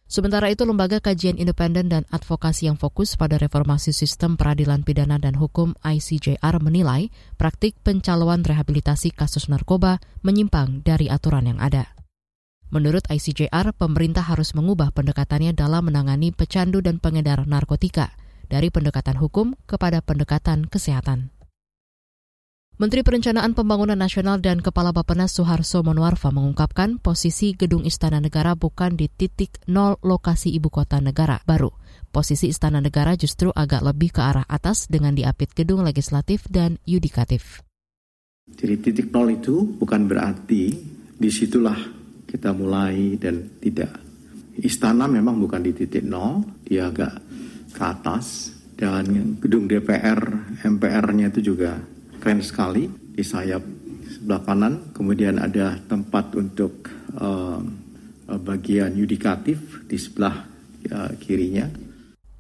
Sementara 0.04 0.52
itu, 0.52 0.68
Lembaga 0.68 1.00
Kajian 1.00 1.40
Independen 1.40 1.88
dan 1.88 2.04
Advokasi 2.12 2.68
yang 2.68 2.76
fokus 2.76 3.16
pada 3.16 3.40
reformasi 3.40 3.96
sistem 3.96 4.36
peradilan 4.36 4.84
pidana 4.84 5.16
dan 5.16 5.40
hukum 5.40 5.72
ICJR 5.88 6.60
menilai 6.60 7.08
praktik 7.40 7.80
pencalonan 7.80 8.44
rehabilitasi 8.44 9.16
kasus 9.16 9.48
narkoba 9.48 10.04
menyimpang 10.28 10.84
dari 10.84 11.08
aturan 11.08 11.56
yang 11.56 11.60
ada. 11.64 11.96
Menurut 12.68 13.08
ICJR, 13.08 13.72
pemerintah 13.80 14.28
harus 14.28 14.52
mengubah 14.52 14.92
pendekatannya 14.92 15.56
dalam 15.56 15.88
menangani 15.88 16.36
pecandu 16.36 16.84
dan 16.84 17.00
pengedar 17.00 17.48
narkotika– 17.48 18.12
dari 18.52 18.68
pendekatan 18.68 19.16
hukum 19.16 19.56
kepada 19.64 20.04
pendekatan 20.04 20.68
kesehatan. 20.68 21.32
Menteri 22.82 23.06
Perencanaan 23.06 23.54
Pembangunan 23.54 23.94
Nasional 23.94 24.42
dan 24.42 24.58
Kepala 24.58 24.90
Bappenas 24.90 25.38
Suharso 25.38 25.86
Monwarfa 25.86 26.34
mengungkapkan 26.34 26.98
posisi 26.98 27.54
Gedung 27.54 27.86
Istana 27.86 28.18
Negara 28.18 28.58
bukan 28.58 28.98
di 28.98 29.06
titik 29.06 29.62
nol 29.70 30.02
lokasi 30.02 30.50
ibu 30.50 30.74
kota 30.74 30.98
negara 30.98 31.46
baru. 31.46 31.70
Posisi 32.10 32.50
Istana 32.50 32.82
Negara 32.82 33.14
justru 33.14 33.54
agak 33.54 33.86
lebih 33.86 34.18
ke 34.18 34.26
arah 34.26 34.50
atas 34.50 34.90
dengan 34.90 35.14
diapit 35.14 35.54
gedung 35.54 35.86
legislatif 35.86 36.50
dan 36.50 36.82
yudikatif. 36.82 37.62
Jadi 38.50 38.76
titik 38.82 39.14
nol 39.14 39.30
itu 39.30 39.78
bukan 39.78 40.10
berarti 40.10 40.74
di 41.22 41.30
situlah 41.30 41.78
kita 42.26 42.50
mulai 42.50 43.14
dan 43.22 43.62
tidak. 43.62 43.94
Istana 44.58 45.06
memang 45.06 45.38
bukan 45.38 45.62
di 45.62 45.72
titik 45.78 46.02
nol, 46.02 46.42
dia 46.66 46.90
agak 46.90 47.14
ke 47.72 47.84
atas 47.84 48.56
dan 48.76 49.38
gedung 49.40 49.70
DPR 49.70 50.20
MPR-nya 50.66 51.30
itu 51.32 51.54
juga 51.54 51.80
keren 52.22 52.42
sekali 52.42 52.90
di 52.90 53.24
sayap 53.24 53.62
sebelah 54.12 54.42
kanan 54.46 54.94
kemudian 54.94 55.42
ada 55.42 55.78
tempat 55.86 56.36
untuk 56.38 56.90
uh, 57.18 57.62
bagian 58.42 58.94
yudikatif 58.96 59.86
di 59.90 59.98
sebelah 59.98 60.46
uh, 60.92 61.12
kirinya 61.18 61.92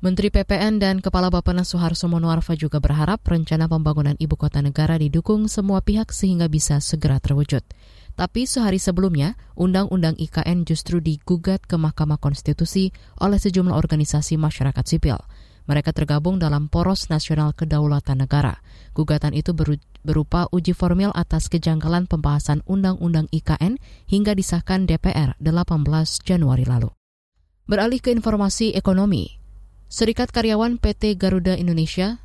Menteri 0.01 0.33
PPN 0.33 0.81
dan 0.81 0.97
Kepala 0.97 1.29
Bapenas 1.29 1.69
Soeharto 1.69 2.09
Monoarfa 2.09 2.57
juga 2.57 2.81
berharap 2.81 3.21
rencana 3.21 3.69
pembangunan 3.69 4.17
ibu 4.17 4.33
kota 4.33 4.57
negara 4.57 4.97
didukung 4.97 5.45
semua 5.45 5.77
pihak 5.85 6.09
sehingga 6.09 6.49
bisa 6.49 6.81
segera 6.81 7.21
terwujud. 7.21 7.61
Tapi 8.21 8.45
sehari 8.45 8.77
sebelumnya, 8.77 9.33
Undang-Undang 9.57 10.13
IKN 10.21 10.61
justru 10.69 11.01
digugat 11.01 11.65
ke 11.65 11.73
Mahkamah 11.73 12.21
Konstitusi 12.21 12.93
oleh 13.17 13.41
sejumlah 13.41 13.73
organisasi 13.73 14.37
masyarakat 14.37 14.85
sipil. 14.85 15.17
Mereka 15.65 15.89
tergabung 15.89 16.37
dalam 16.37 16.69
Poros 16.69 17.09
Nasional 17.09 17.57
Kedaulatan 17.57 18.21
Negara. 18.21 18.61
Gugatan 18.93 19.33
itu 19.33 19.57
berupa 20.05 20.45
uji 20.53 20.77
formil 20.77 21.09
atas 21.17 21.49
kejanggalan 21.49 22.05
pembahasan 22.05 22.61
Undang-Undang 22.69 23.25
IKN 23.33 23.81
hingga 24.05 24.37
disahkan 24.37 24.85
DPR 24.85 25.33
18 25.41 25.81
Januari 26.21 26.69
lalu. 26.69 26.93
Beralih 27.65 28.05
ke 28.05 28.13
informasi 28.13 28.77
ekonomi, 28.77 29.41
Serikat 29.89 30.29
Karyawan 30.29 30.77
PT 30.77 31.17
Garuda 31.17 31.57
Indonesia, 31.57 32.21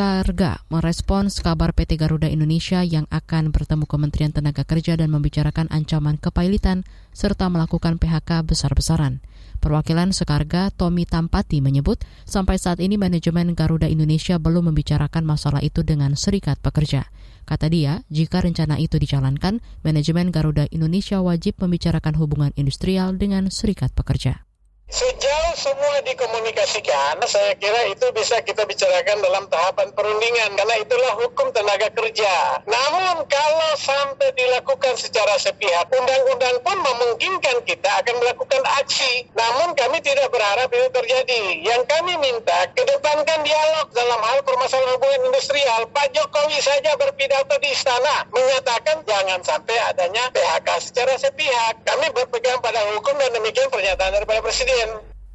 Sekarga, 0.00 0.64
merespons 0.72 1.44
kabar 1.44 1.76
PT 1.76 2.00
Garuda 2.00 2.24
Indonesia 2.24 2.80
yang 2.80 3.04
akan 3.12 3.52
bertemu 3.52 3.84
Kementerian 3.84 4.32
Tenaga 4.32 4.64
Kerja 4.64 4.96
dan 4.96 5.12
membicarakan 5.12 5.68
ancaman 5.68 6.16
kepailitan 6.16 6.88
serta 7.12 7.52
melakukan 7.52 8.00
PHK 8.00 8.40
besar-besaran. 8.48 9.20
Perwakilan 9.60 10.16
Sekarga, 10.16 10.72
Tommy 10.72 11.04
Tampati, 11.04 11.60
menyebut 11.60 12.00
sampai 12.24 12.56
saat 12.56 12.80
ini 12.80 12.96
manajemen 12.96 13.52
Garuda 13.52 13.92
Indonesia 13.92 14.40
belum 14.40 14.72
membicarakan 14.72 15.20
masalah 15.20 15.60
itu 15.60 15.84
dengan 15.84 16.16
serikat 16.16 16.56
pekerja. 16.64 17.12
Kata 17.44 17.68
dia, 17.68 18.00
jika 18.08 18.40
rencana 18.40 18.80
itu 18.80 18.96
dijalankan, 18.96 19.60
manajemen 19.84 20.32
Garuda 20.32 20.64
Indonesia 20.72 21.20
wajib 21.20 21.60
membicarakan 21.60 22.16
hubungan 22.16 22.56
industrial 22.56 23.20
dengan 23.20 23.52
serikat 23.52 23.92
pekerja. 23.92 24.48
Sejauh 24.90 25.54
semua 25.54 26.02
dikomunikasikan, 26.02 27.22
saya 27.30 27.54
kira 27.62 27.94
itu 27.94 28.10
bisa 28.10 28.42
kita 28.42 28.66
bicarakan 28.66 29.22
dalam 29.22 29.46
tahapan 29.46 29.86
perundingan 29.94 30.58
karena 30.58 30.82
itulah 30.82 31.14
hukum 31.14 31.54
tenaga 31.54 31.94
kerja. 31.94 32.58
Namun 32.66 33.22
kalau 33.30 33.72
sampai 33.78 34.34
dilakukan 34.34 34.98
secara 34.98 35.38
sepihak, 35.38 35.86
undang-undang 35.94 36.58
pun 36.66 36.74
memungkinkan 36.74 37.62
kita 37.70 38.02
akan 38.02 38.18
melakukan 38.18 38.66
aksi. 38.82 39.30
Namun 39.38 39.78
kami 39.78 40.02
tidak 40.02 40.26
berharap 40.34 40.66
itu 40.74 40.88
terjadi. 40.90 41.42
Yang 41.62 41.86
kami 41.86 42.18
minta 42.18 42.66
kedepankan 42.74 43.46
dialog 43.46 43.94
dalam 43.94 44.18
hal 44.26 44.42
permasalahan 44.42 44.98
hubungan 44.98 45.30
industrial. 45.30 45.86
Pak 45.94 46.18
Jokowi 46.18 46.58
saja 46.58 46.98
berpidato 46.98 47.54
di 47.62 47.70
istana 47.70 48.26
menyatakan 48.34 49.06
jangan 49.06 49.38
sampai 49.46 49.78
adanya 49.86 50.34
PHK 50.34 50.68
secara 50.82 51.14
sepihak. 51.14 51.78
Kami 51.86 52.10
berpegang 52.10 52.58
pada 52.58 52.82
hukum 52.98 53.14
dan 53.22 53.30
demikian 53.38 53.70
pernyataan 53.70 54.18
daripada 54.18 54.42
Presiden. 54.42 54.79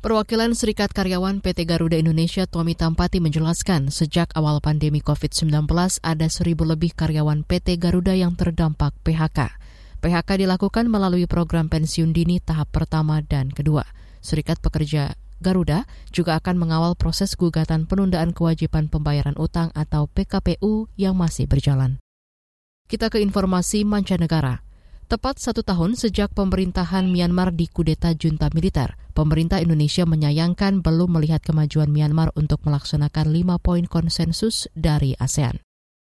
Perwakilan 0.05 0.53
Serikat 0.53 0.93
Karyawan 0.93 1.41
PT 1.41 1.65
Garuda 1.65 1.97
Indonesia 1.97 2.45
Tommy 2.45 2.77
Tampati 2.77 3.17
menjelaskan 3.17 3.89
sejak 3.89 4.29
awal 4.37 4.61
pandemi 4.61 5.01
COVID-19 5.01 5.65
ada 6.05 6.27
seribu 6.29 6.61
lebih 6.61 6.93
karyawan 6.93 7.41
PT 7.41 7.81
Garuda 7.81 8.13
yang 8.13 8.37
terdampak 8.37 8.93
PHK. 9.01 9.57
PHK 10.05 10.45
dilakukan 10.45 10.85
melalui 10.85 11.25
program 11.25 11.73
pensiun 11.73 12.13
dini 12.13 12.37
tahap 12.37 12.69
pertama 12.69 13.25
dan 13.25 13.49
kedua. 13.49 13.81
Serikat 14.21 14.61
Pekerja 14.61 15.17
Garuda 15.41 15.89
juga 16.13 16.37
akan 16.37 16.53
mengawal 16.61 16.93
proses 16.93 17.33
gugatan 17.33 17.89
penundaan 17.89 18.29
kewajiban 18.29 18.93
pembayaran 18.93 19.33
utang 19.41 19.73
atau 19.73 20.05
PKPU 20.05 20.85
yang 21.01 21.17
masih 21.17 21.49
berjalan. 21.49 21.97
Kita 22.85 23.09
ke 23.09 23.17
informasi 23.25 23.81
mancanegara. 23.89 24.61
Tepat 25.05 25.41
satu 25.41 25.65
tahun 25.65 25.97
sejak 25.97 26.33
pemerintahan 26.33 27.09
Myanmar 27.09 27.53
dikudeta 27.53 28.13
junta 28.17 28.49
militer, 28.53 28.97
pemerintah 29.15 29.63
Indonesia 29.63 30.03
menyayangkan 30.03 30.83
belum 30.83 31.15
melihat 31.15 31.39
kemajuan 31.41 31.87
Myanmar 31.87 32.35
untuk 32.35 32.59
melaksanakan 32.67 33.31
lima 33.31 33.55
poin 33.57 33.87
konsensus 33.87 34.67
dari 34.75 35.15
ASEAN. 35.15 35.63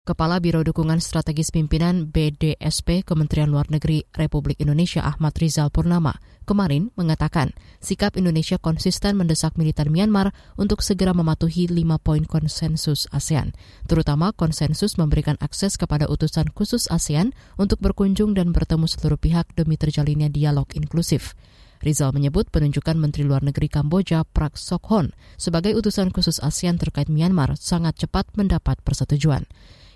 Kepala 0.08 0.40
Biro 0.40 0.64
Dukungan 0.64 1.04
Strategis 1.04 1.52
Pimpinan 1.52 2.08
BDSP 2.08 3.04
Kementerian 3.04 3.52
Luar 3.52 3.68
Negeri 3.68 4.08
Republik 4.16 4.56
Indonesia 4.64 5.04
Ahmad 5.04 5.36
Rizal 5.36 5.68
Purnama 5.68 6.16
kemarin 6.48 6.96
mengatakan 6.96 7.52
sikap 7.84 8.16
Indonesia 8.16 8.56
konsisten 8.56 9.20
mendesak 9.20 9.60
militer 9.60 9.92
Myanmar 9.92 10.32
untuk 10.56 10.80
segera 10.80 11.12
mematuhi 11.12 11.68
lima 11.68 12.00
poin 12.00 12.24
konsensus 12.24 13.04
ASEAN, 13.12 13.52
terutama 13.92 14.32
konsensus 14.32 14.96
memberikan 14.96 15.36
akses 15.44 15.76
kepada 15.76 16.08
utusan 16.08 16.56
khusus 16.56 16.88
ASEAN 16.88 17.36
untuk 17.60 17.84
berkunjung 17.84 18.32
dan 18.32 18.56
bertemu 18.56 18.88
seluruh 18.88 19.20
pihak 19.20 19.52
demi 19.60 19.76
terjalinnya 19.76 20.32
dialog 20.32 20.72
inklusif. 20.72 21.36
Rizal 21.82 22.14
menyebut 22.14 22.50
penunjukan 22.50 22.98
Menteri 22.98 23.26
Luar 23.26 23.46
Negeri 23.46 23.70
Kamboja 23.70 24.26
Prak 24.26 24.58
Sokhon 24.58 25.14
sebagai 25.38 25.78
utusan 25.78 26.10
khusus 26.10 26.42
ASEAN 26.42 26.82
terkait 26.82 27.10
Myanmar 27.10 27.54
sangat 27.58 27.98
cepat 28.02 28.30
mendapat 28.34 28.82
persetujuan. 28.82 29.46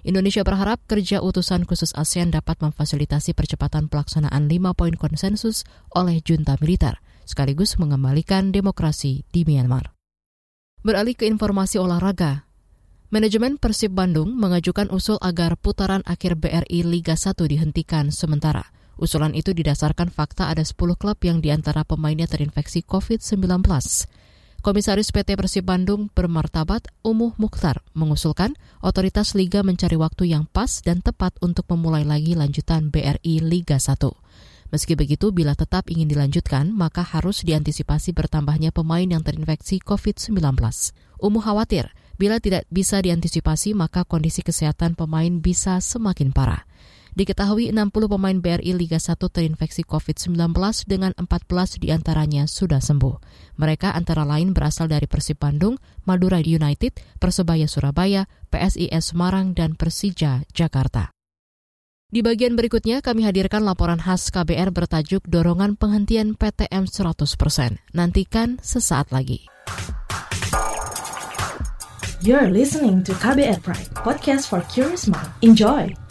Indonesia 0.02 0.42
berharap 0.42 0.82
kerja 0.90 1.22
utusan 1.22 1.70
khusus 1.70 1.94
ASEAN 1.94 2.34
dapat 2.34 2.58
memfasilitasi 2.62 3.38
percepatan 3.38 3.86
pelaksanaan 3.86 4.50
lima 4.50 4.74
poin 4.74 4.98
konsensus 4.98 5.62
oleh 5.94 6.22
junta 6.26 6.58
militer, 6.58 6.98
sekaligus 7.30 7.78
mengembalikan 7.78 8.50
demokrasi 8.50 9.26
di 9.30 9.46
Myanmar. 9.46 9.94
Beralih 10.82 11.14
ke 11.14 11.30
informasi 11.30 11.78
olahraga, 11.78 12.50
Manajemen 13.12 13.60
Persib 13.60 13.92
Bandung 13.92 14.40
mengajukan 14.40 14.88
usul 14.88 15.20
agar 15.20 15.60
putaran 15.60 16.00
akhir 16.08 16.40
BRI 16.40 16.88
Liga 16.88 17.20
1 17.20 17.36
dihentikan 17.44 18.08
sementara. 18.08 18.72
Usulan 19.01 19.34
itu 19.34 19.58
didasarkan 19.58 20.13
fakta 20.13 20.53
ada 20.53 20.62
10 20.62 20.77
klub 20.93 21.17
yang 21.25 21.41
di 21.41 21.50
antara 21.50 21.81
pemainnya 21.81 22.29
terinfeksi 22.29 22.86
COVID-19. 22.86 23.65
Komisaris 24.62 25.10
PT 25.10 25.34
Persib 25.34 25.65
Bandung 25.65 26.13
bermartabat 26.13 26.86
Umuh 27.01 27.34
Mukhtar 27.41 27.81
mengusulkan 27.98 28.53
otoritas 28.86 29.34
Liga 29.34 29.65
mencari 29.65 29.98
waktu 29.98 30.29
yang 30.29 30.46
pas 30.46 30.86
dan 30.86 31.01
tepat 31.01 31.34
untuk 31.41 31.65
memulai 31.74 32.05
lagi 32.05 32.38
lanjutan 32.38 32.93
BRI 32.93 33.41
Liga 33.41 33.81
1. 33.81 33.98
Meski 34.70 34.93
begitu, 34.93 35.34
bila 35.34 35.58
tetap 35.58 35.89
ingin 35.89 36.05
dilanjutkan, 36.05 36.70
maka 36.70 37.01
harus 37.01 37.41
diantisipasi 37.41 38.13
bertambahnya 38.13 38.70
pemain 38.70 39.03
yang 39.03 39.25
terinfeksi 39.25 39.81
COVID-19. 39.81 40.38
Umuh 41.17 41.41
khawatir 41.41 41.89
Bila 42.22 42.38
tidak 42.38 42.70
bisa 42.70 43.01
diantisipasi, 43.01 43.74
maka 43.74 44.05
kondisi 44.05 44.46
kesehatan 44.46 44.93
pemain 44.93 45.41
bisa 45.41 45.81
semakin 45.81 46.29
parah. 46.29 46.70
Diketahui 47.12 47.75
60 47.75 47.91
pemain 48.08 48.38
BRI 48.39 48.72
Liga 48.72 48.96
1 48.96 49.20
terinfeksi 49.20 49.84
COVID-19 49.84 50.56
dengan 50.88 51.12
14 51.20 51.84
di 51.84 51.91
antaranya 51.91 52.48
sudah 52.48 52.80
sembuh. 52.80 53.15
Mereka 53.60 53.91
antara 53.91 54.24
lain 54.24 54.56
berasal 54.56 54.88
dari 54.88 55.12
Persib 55.12 55.44
Bandung, 55.44 55.75
Madura 56.08 56.39
United, 56.39 56.96
Persebaya 57.20 57.68
Surabaya, 57.68 58.32
PSIS 58.48 59.12
Semarang, 59.12 59.51
dan 59.51 59.75
Persija 59.75 60.48
Jakarta. 60.56 61.12
Di 62.12 62.20
bagian 62.20 62.60
berikutnya 62.60 63.00
kami 63.00 63.24
hadirkan 63.24 63.63
laporan 63.63 64.00
khas 64.00 64.32
KBR 64.32 64.75
bertajuk 64.75 65.24
Dorongan 65.27 65.80
Penghentian 65.80 66.36
PTM 66.36 66.88
100%. 66.88 67.24
Nantikan 67.96 68.60
sesaat 68.60 69.12
lagi. 69.15 69.48
You're 72.24 72.51
listening 72.51 73.03
to 73.08 73.15
KBR 73.15 73.63
Pride, 73.63 73.91
podcast 73.96 74.51
for 74.51 74.60
curious 74.68 75.08
mind. 75.08 75.32
Enjoy! 75.39 76.11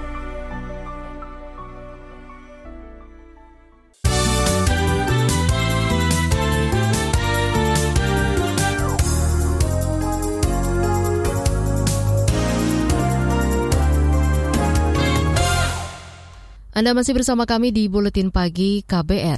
Anda 16.81 16.97
masih 16.97 17.13
bersama 17.13 17.45
kami 17.45 17.69
di 17.69 17.85
Buletin 17.85 18.33
Pagi 18.33 18.81
KBR. 18.81 19.37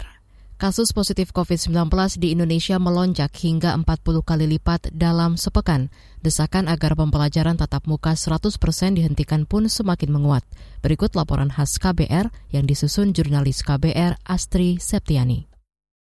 Kasus 0.56 0.96
positif 0.96 1.36
COVID-19 1.36 1.92
di 2.16 2.32
Indonesia 2.32 2.80
melonjak 2.80 3.36
hingga 3.36 3.76
40 3.84 4.24
kali 4.24 4.48
lipat 4.48 4.96
dalam 4.96 5.36
sepekan. 5.36 5.92
Desakan 6.24 6.72
agar 6.72 6.96
pembelajaran 6.96 7.60
tatap 7.60 7.84
muka 7.84 8.16
100% 8.16 8.48
dihentikan 8.96 9.44
pun 9.44 9.68
semakin 9.68 10.16
menguat. 10.16 10.48
Berikut 10.80 11.20
laporan 11.20 11.52
khas 11.52 11.76
KBR 11.84 12.32
yang 12.56 12.64
disusun 12.64 13.12
jurnalis 13.12 13.60
KBR 13.60 14.24
Astri 14.24 14.80
Septiani. 14.80 15.52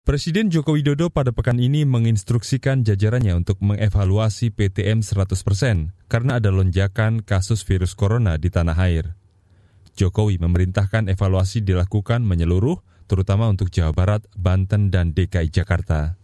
Presiden 0.08 0.48
Joko 0.48 0.80
Widodo 0.80 1.12
pada 1.12 1.36
pekan 1.36 1.60
ini 1.60 1.84
menginstruksikan 1.84 2.88
jajarannya 2.88 3.36
untuk 3.36 3.60
mengevaluasi 3.60 4.48
PTM 4.48 5.04
100% 5.04 5.92
karena 6.08 6.40
ada 6.40 6.48
lonjakan 6.48 7.20
kasus 7.20 7.68
virus 7.68 7.92
corona 7.92 8.40
di 8.40 8.48
tanah 8.48 8.80
air. 8.80 9.27
Jokowi 9.98 10.38
memerintahkan 10.38 11.10
evaluasi 11.10 11.66
dilakukan 11.66 12.22
menyeluruh, 12.22 12.78
terutama 13.10 13.50
untuk 13.50 13.74
Jawa 13.74 13.90
Barat, 13.90 14.22
Banten, 14.38 14.94
dan 14.94 15.10
DKI 15.10 15.50
Jakarta. 15.50 16.14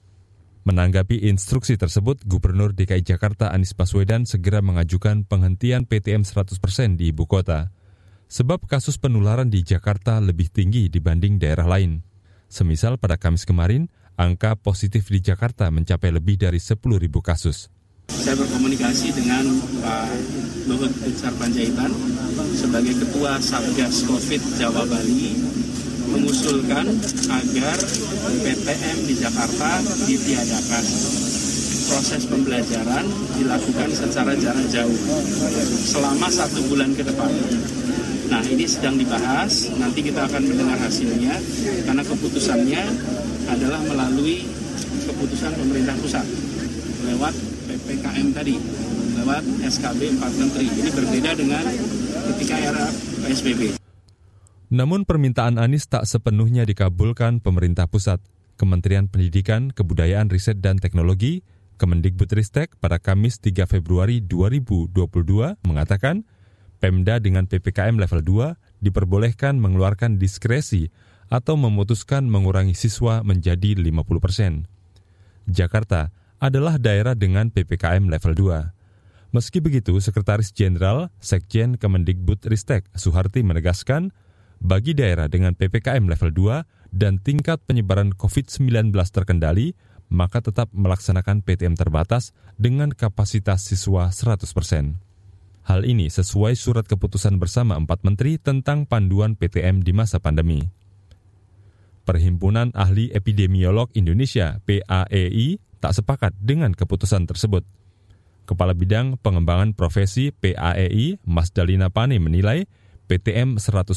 Menanggapi 0.65 1.27
instruksi 1.29 1.75
tersebut, 1.75 2.23
Gubernur 2.25 2.73
DKI 2.73 3.03
Jakarta 3.05 3.51
Anies 3.51 3.75
Baswedan 3.75 4.25
segera 4.25 4.63
mengajukan 4.63 5.27
penghentian 5.27 5.85
PTM 5.85 6.23
100% 6.25 6.97
di 6.97 7.13
ibu 7.13 7.27
kota. 7.27 7.69
Sebab 8.31 8.65
kasus 8.65 8.97
penularan 8.97 9.53
di 9.53 9.61
Jakarta 9.61 10.17
lebih 10.23 10.49
tinggi 10.49 10.89
dibanding 10.89 11.37
daerah 11.37 11.69
lain. 11.69 12.01
Semisal 12.49 12.97
pada 12.97 13.21
Kamis 13.21 13.45
kemarin, 13.45 13.93
angka 14.17 14.57
positif 14.57 15.13
di 15.13 15.21
Jakarta 15.21 15.69
mencapai 15.69 16.15
lebih 16.15 16.41
dari 16.41 16.63
10.000 16.63 16.81
kasus. 17.21 17.69
Saya 18.09 18.37
berkomunikasi 18.41 19.13
dengan 19.13 19.45
Pak 19.85 20.09
Luhut 20.65 20.93
Binsar 21.05 21.33
Panjaitan 21.37 21.93
sebagai 22.57 22.95
Ketua 23.01 23.37
Satgas 23.39 24.05
COVID 24.09 24.43
Jawa 24.59 24.85
Bali 24.89 25.37
mengusulkan 26.11 26.87
agar 27.33 27.79
PTM 28.45 28.99
di 29.09 29.15
Jakarta 29.19 29.83
ditiadakan. 30.07 30.85
Proses 31.85 32.23
pembelajaran 32.25 33.05
dilakukan 33.37 33.91
secara 33.93 34.33
jarak 34.41 34.67
jauh 34.73 34.99
selama 35.85 36.33
satu 36.33 36.65
bulan 36.71 36.97
ke 36.97 37.05
depan. 37.05 37.29
Nah 38.33 38.41
ini 38.49 38.65
sedang 38.65 38.97
dibahas, 38.97 39.69
nanti 39.77 40.01
kita 40.01 40.25
akan 40.25 40.43
mendengar 40.49 40.81
hasilnya 40.81 41.37
karena 41.85 42.03
keputusannya 42.03 42.83
adalah 43.53 43.81
melalui 43.85 44.49
keputusan 45.05 45.53
pemerintah 45.61 45.95
pusat 46.01 46.27
lewat 47.05 47.37
PPKM 47.69 48.27
tadi 48.33 48.57
lewat 49.21 49.45
SKB 49.61 50.01
4 50.21 50.41
Menteri. 50.41 50.67
Ini 50.69 50.91
berbeda 50.93 51.31
dengan 51.37 51.65
ketika 52.33 52.57
era 52.57 52.87
PSBB. 53.25 53.77
Namun 54.73 55.05
permintaan 55.05 55.61
Anies 55.61 55.87
tak 55.87 56.09
sepenuhnya 56.09 56.65
dikabulkan 56.65 57.39
pemerintah 57.45 57.87
pusat. 57.87 58.19
Kementerian 58.55 59.11
Pendidikan, 59.11 59.75
Kebudayaan, 59.75 60.31
Riset, 60.31 60.63
dan 60.63 60.79
Teknologi, 60.79 61.43
Kemendikbudristek 61.75 62.79
pada 62.79 63.03
Kamis 63.03 63.43
3 63.43 63.67
Februari 63.67 64.23
2022 64.23 65.59
mengatakan 65.67 66.23
Pemda 66.79 67.19
dengan 67.19 67.51
PPKM 67.51 67.99
level 67.99 68.23
2 68.23 68.85
diperbolehkan 68.85 69.59
mengeluarkan 69.59 70.23
diskresi 70.23 70.93
atau 71.33 71.59
memutuskan 71.59 72.31
mengurangi 72.31 72.77
siswa 72.79 73.27
menjadi 73.27 73.75
50 73.75 74.23
persen. 74.23 74.53
Jakarta 75.51 76.15
adalah 76.39 76.77
daerah 76.79 77.17
dengan 77.17 77.49
PPKM 77.51 78.07
level 78.07 78.33
2. 78.37 78.74
Meski 79.35 79.59
begitu, 79.59 79.99
Sekretaris 79.99 80.55
Jenderal 80.55 81.11
Sekjen 81.19 81.75
Kemendikbud 81.75 82.47
Ristek 82.47 82.87
Suharti 82.95 83.43
menegaskan, 83.43 84.15
bagi 84.63 84.95
daerah 84.95 85.27
dengan 85.27 85.59
PPKM 85.59 86.07
level 86.07 86.31
2 86.31 86.95
dan 86.95 87.19
tingkat 87.19 87.59
penyebaran 87.67 88.15
COVID-19 88.15 88.95
terkendali, 88.95 89.75
maka 90.07 90.39
tetap 90.39 90.71
melaksanakan 90.71 91.43
PTM 91.43 91.75
terbatas 91.75 92.31
dengan 92.63 92.95
kapasitas 92.95 93.67
siswa 93.67 94.15
100%. 94.15 95.03
Hal 95.67 95.83
ini 95.83 96.07
sesuai 96.07 96.55
surat 96.55 96.87
keputusan 96.87 97.35
bersama 97.43 97.75
empat 97.75 98.07
menteri 98.07 98.39
tentang 98.39 98.87
panduan 98.87 99.35
PTM 99.35 99.83
di 99.83 99.91
masa 99.91 100.23
pandemi. 100.23 100.63
Perhimpunan 102.07 102.71
Ahli 102.71 103.11
Epidemiolog 103.11 103.91
Indonesia 103.99 104.63
PAEI 104.63 105.59
tak 105.83 105.91
sepakat 105.91 106.39
dengan 106.39 106.71
keputusan 106.71 107.27
tersebut. 107.27 107.67
Kepala 108.45 108.77
Bidang 108.77 109.17
Pengembangan 109.21 109.73
Profesi 109.73 110.31
PAEI, 110.31 111.21
Mas 111.25 111.51
Dalina 111.51 111.89
Pane 111.89 112.21
menilai 112.21 112.69
PTM 113.09 113.57
100% 113.61 113.97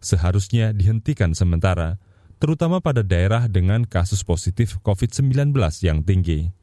seharusnya 0.00 0.72
dihentikan 0.72 1.36
sementara, 1.36 2.00
terutama 2.42 2.80
pada 2.80 3.04
daerah 3.04 3.46
dengan 3.46 3.84
kasus 3.84 4.24
positif 4.24 4.80
COVID-19 4.80 5.52
yang 5.84 6.04
tinggi. 6.04 6.57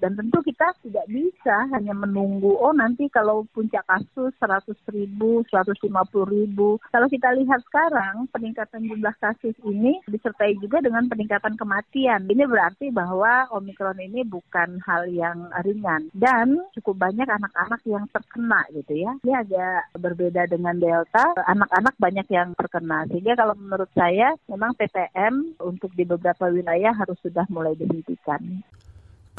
Dan 0.00 0.16
tentu 0.16 0.40
kita 0.40 0.72
tidak 0.80 1.06
bisa 1.12 1.68
hanya 1.76 1.92
menunggu, 1.92 2.56
oh 2.56 2.72
nanti 2.72 3.06
kalau 3.12 3.44
puncak 3.52 3.84
kasus 3.84 4.32
100 4.40 4.72
ribu, 4.96 5.44
150 5.52 5.84
ribu. 6.24 6.80
Kalau 6.88 7.06
kita 7.12 7.36
lihat 7.36 7.60
sekarang, 7.68 8.24
peningkatan 8.32 8.88
jumlah 8.88 9.12
kasus 9.20 9.52
ini 9.68 10.00
disertai 10.08 10.56
juga 10.56 10.80
dengan 10.80 11.04
peningkatan 11.06 11.60
kematian. 11.60 12.24
Ini 12.24 12.48
berarti 12.48 12.88
bahwa 12.88 13.52
Omikron 13.52 14.00
ini 14.00 14.24
bukan 14.24 14.80
hal 14.88 15.04
yang 15.12 15.52
ringan. 15.60 16.08
Dan 16.16 16.64
cukup 16.80 17.04
banyak 17.10 17.28
anak-anak 17.28 17.84
yang 17.84 18.08
terkena 18.08 18.64
gitu 18.72 19.04
ya. 19.04 19.12
Ini 19.20 19.32
agak 19.44 20.00
berbeda 20.00 20.48
dengan 20.48 20.80
Delta, 20.80 21.36
anak-anak 21.44 21.94
banyak 22.00 22.26
yang 22.32 22.56
terkena. 22.56 23.04
Sehingga 23.12 23.36
kalau 23.36 23.52
menurut 23.52 23.90
saya, 23.92 24.32
memang 24.48 24.72
PTM 24.72 25.60
untuk 25.60 25.92
di 25.92 26.08
beberapa 26.08 26.48
wilayah 26.48 26.96
harus 26.96 27.20
sudah 27.20 27.44
mulai 27.52 27.76
dihentikan. 27.76 28.64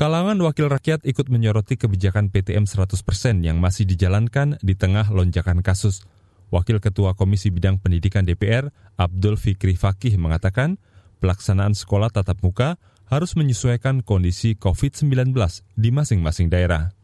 Kalangan 0.02 0.42
wakil 0.42 0.66
rakyat 0.66 1.06
ikut 1.06 1.30
menyoroti 1.30 1.78
kebijakan 1.78 2.34
PTM 2.34 2.66
100% 2.66 3.06
yang 3.46 3.62
masih 3.62 3.86
dijalankan 3.86 4.58
di 4.58 4.74
tengah 4.74 5.14
lonjakan 5.14 5.62
kasus. 5.62 6.02
Wakil 6.50 6.82
Ketua 6.82 7.14
Komisi 7.14 7.54
Bidang 7.54 7.78
Pendidikan 7.78 8.26
DPR, 8.26 8.74
Abdul 8.98 9.38
Fikri 9.38 9.78
Fakih 9.78 10.18
mengatakan, 10.18 10.82
pelaksanaan 11.22 11.78
sekolah 11.78 12.10
tatap 12.10 12.42
muka 12.42 12.82
harus 13.14 13.38
menyesuaikan 13.38 14.02
kondisi 14.02 14.58
COVID-19 14.58 15.38
di 15.78 15.94
masing-masing 15.94 16.50
daerah. 16.50 16.98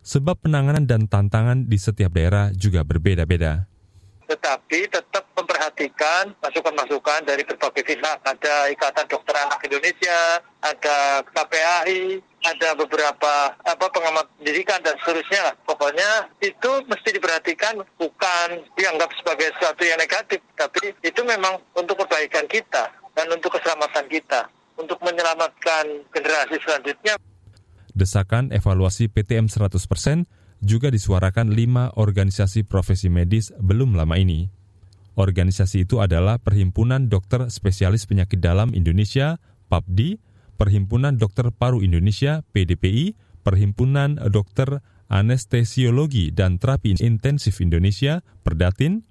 Sebab 0.00 0.40
penanganan 0.40 0.88
dan 0.88 1.12
tantangan 1.12 1.68
di 1.68 1.76
setiap 1.76 2.16
daerah 2.16 2.48
juga 2.56 2.80
berbeda-beda 2.80 3.68
tetapi 4.26 4.90
tetap 4.90 5.24
memperhatikan 5.38 6.34
masukan-masukan 6.42 7.22
dari 7.26 7.46
berbagai 7.46 7.82
pihak. 7.86 8.18
Ada 8.26 8.70
Ikatan 8.74 9.06
Dokter 9.06 9.34
Anak 9.38 9.62
Indonesia, 9.62 10.42
ada 10.60 11.22
KPAI, 11.30 12.18
ada 12.46 12.68
beberapa 12.78 13.54
apa 13.54 13.86
pengamat 13.90 14.26
pendidikan 14.38 14.78
dan 14.82 14.94
seterusnya. 15.02 15.54
Pokoknya 15.66 16.30
itu 16.42 16.70
mesti 16.86 17.14
diperhatikan 17.14 17.82
bukan 17.98 18.48
dianggap 18.78 19.10
sebagai 19.18 19.50
sesuatu 19.56 19.82
yang 19.82 19.98
negatif, 19.98 20.42
tapi 20.58 20.94
itu 21.02 21.20
memang 21.22 21.58
untuk 21.74 21.98
perbaikan 22.06 22.46
kita 22.50 22.90
dan 23.14 23.26
untuk 23.32 23.54
keselamatan 23.54 24.06
kita, 24.10 24.50
untuk 24.78 24.98
menyelamatkan 25.02 26.04
generasi 26.12 26.58
selanjutnya. 26.62 27.14
Desakan 27.96 28.52
evaluasi 28.52 29.08
PTM 29.08 29.48
100% 29.48 30.28
juga 30.64 30.88
disuarakan 30.88 31.52
lima 31.52 31.92
organisasi 31.94 32.64
profesi 32.64 33.12
medis 33.12 33.52
belum 33.60 33.96
lama 33.96 34.16
ini. 34.16 34.48
Organisasi 35.16 35.88
itu 35.88 36.04
adalah 36.04 36.36
Perhimpunan 36.36 37.08
Dokter 37.08 37.48
Spesialis 37.48 38.04
Penyakit 38.04 38.36
Dalam 38.36 38.76
Indonesia, 38.76 39.40
PAPDI, 39.72 40.20
Perhimpunan 40.60 41.16
Dokter 41.16 41.48
Paru 41.52 41.80
Indonesia, 41.80 42.44
PDPI, 42.52 43.16
Perhimpunan 43.40 44.20
Dokter 44.28 44.84
Anestesiologi 45.08 46.36
dan 46.36 46.60
Terapi 46.60 47.00
Intensif 47.00 47.64
Indonesia, 47.64 48.20
Perdatin, 48.44 49.08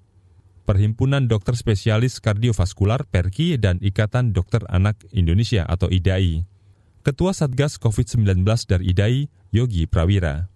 Perhimpunan 0.65 1.25
Dokter 1.25 1.57
Spesialis 1.57 2.21
Kardiovaskular, 2.21 3.05
PERKI, 3.09 3.57
dan 3.61 3.81
Ikatan 3.81 4.33
Dokter 4.33 4.65
Anak 4.69 5.01
Indonesia 5.13 5.65
atau 5.65 5.89
IDAI. 5.89 6.45
Ketua 7.05 7.37
Satgas 7.37 7.77
COVID-19 7.77 8.45
dari 8.65 8.93
IDAI, 8.93 9.29
Yogi 9.53 9.85
Prawira 9.85 10.54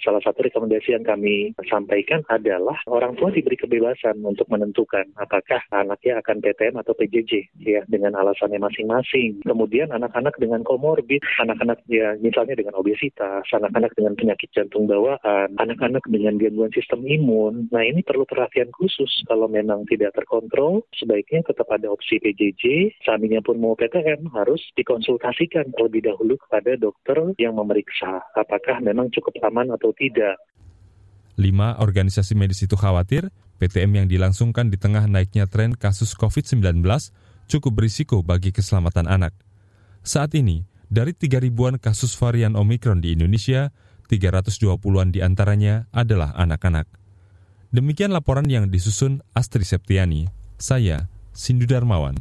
salah 0.00 0.20
satu 0.24 0.44
rekomendasi 0.44 0.96
yang 0.96 1.04
kami 1.04 1.52
sampaikan 1.68 2.24
adalah 2.32 2.76
orang 2.88 3.16
tua 3.16 3.30
diberi 3.32 3.56
kebebasan 3.56 4.20
untuk 4.24 4.48
menentukan 4.48 5.08
apakah 5.16 5.60
anaknya 5.70 6.20
akan 6.20 6.40
PTM 6.40 6.74
atau 6.80 6.92
PJJ 6.96 7.32
ya 7.60 7.82
dengan 7.86 8.16
alasannya 8.16 8.60
masing-masing. 8.60 9.44
Kemudian 9.44 9.92
anak-anak 9.92 10.36
dengan 10.40 10.64
komorbid, 10.64 11.22
anak-anak 11.40 11.84
ya 11.86 12.16
misalnya 12.18 12.56
dengan 12.56 12.76
obesitas, 12.76 13.44
anak-anak 13.52 13.92
dengan 13.94 14.16
penyakit 14.16 14.50
jantung 14.56 14.88
bawaan, 14.88 15.54
anak-anak 15.60 16.04
dengan 16.08 16.40
gangguan 16.40 16.72
sistem 16.72 17.04
imun. 17.04 17.68
Nah 17.70 17.84
ini 17.84 18.00
perlu 18.02 18.24
perhatian 18.24 18.72
khusus 18.74 19.10
kalau 19.28 19.46
memang 19.46 19.84
tidak 19.86 20.16
terkontrol 20.16 20.82
sebaiknya 20.96 21.44
tetap 21.44 21.68
ada 21.70 21.92
opsi 21.92 22.18
PJJ. 22.18 22.96
Seandainya 23.04 23.44
pun 23.44 23.60
mau 23.60 23.76
PTM 23.76 24.32
harus 24.34 24.60
dikonsultasikan 24.74 25.72
terlebih 25.76 26.08
dahulu 26.08 26.40
kepada 26.48 26.74
dokter 26.80 27.18
yang 27.36 27.56
memeriksa 27.56 28.24
apakah 28.34 28.80
memang 28.80 29.12
cukup 29.12 29.36
aman 29.44 29.70
atau 29.74 29.89
atau 29.90 29.98
tidak. 29.98 30.38
Lima 31.34 31.74
organisasi 31.82 32.38
medis 32.38 32.62
itu 32.62 32.78
khawatir 32.78 33.34
PTM 33.58 34.04
yang 34.04 34.06
dilangsungkan 34.06 34.70
di 34.70 34.78
tengah 34.78 35.10
naiknya 35.10 35.50
tren 35.50 35.74
kasus 35.74 36.14
COVID-19 36.14 36.80
cukup 37.50 37.72
berisiko 37.74 38.22
bagi 38.22 38.54
keselamatan 38.54 39.10
anak. 39.10 39.34
Saat 40.06 40.38
ini, 40.38 40.64
dari 40.86 41.12
3 41.12 41.42
ribuan 41.42 41.76
kasus 41.76 42.14
varian 42.14 42.54
Omikron 42.56 43.02
di 43.02 43.18
Indonesia, 43.18 43.74
320-an 44.08 45.10
di 45.12 45.20
antaranya 45.20 45.90
adalah 45.92 46.32
anak-anak. 46.38 46.86
Demikian 47.70 48.10
laporan 48.10 48.48
yang 48.50 48.66
disusun 48.72 49.22
Astri 49.30 49.62
Septiani. 49.62 50.26
Saya, 50.58 51.06
Sindu 51.30 51.68
Darmawan. 51.68 52.18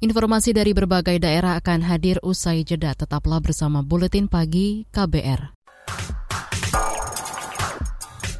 Informasi 0.00 0.56
dari 0.56 0.72
berbagai 0.72 1.18
daerah 1.20 1.60
akan 1.60 1.84
hadir 1.84 2.22
usai 2.24 2.64
jeda. 2.64 2.94
Tetaplah 2.96 3.42
bersama 3.42 3.84
Buletin 3.84 4.30
Pagi 4.30 4.88
KBR. 4.94 5.52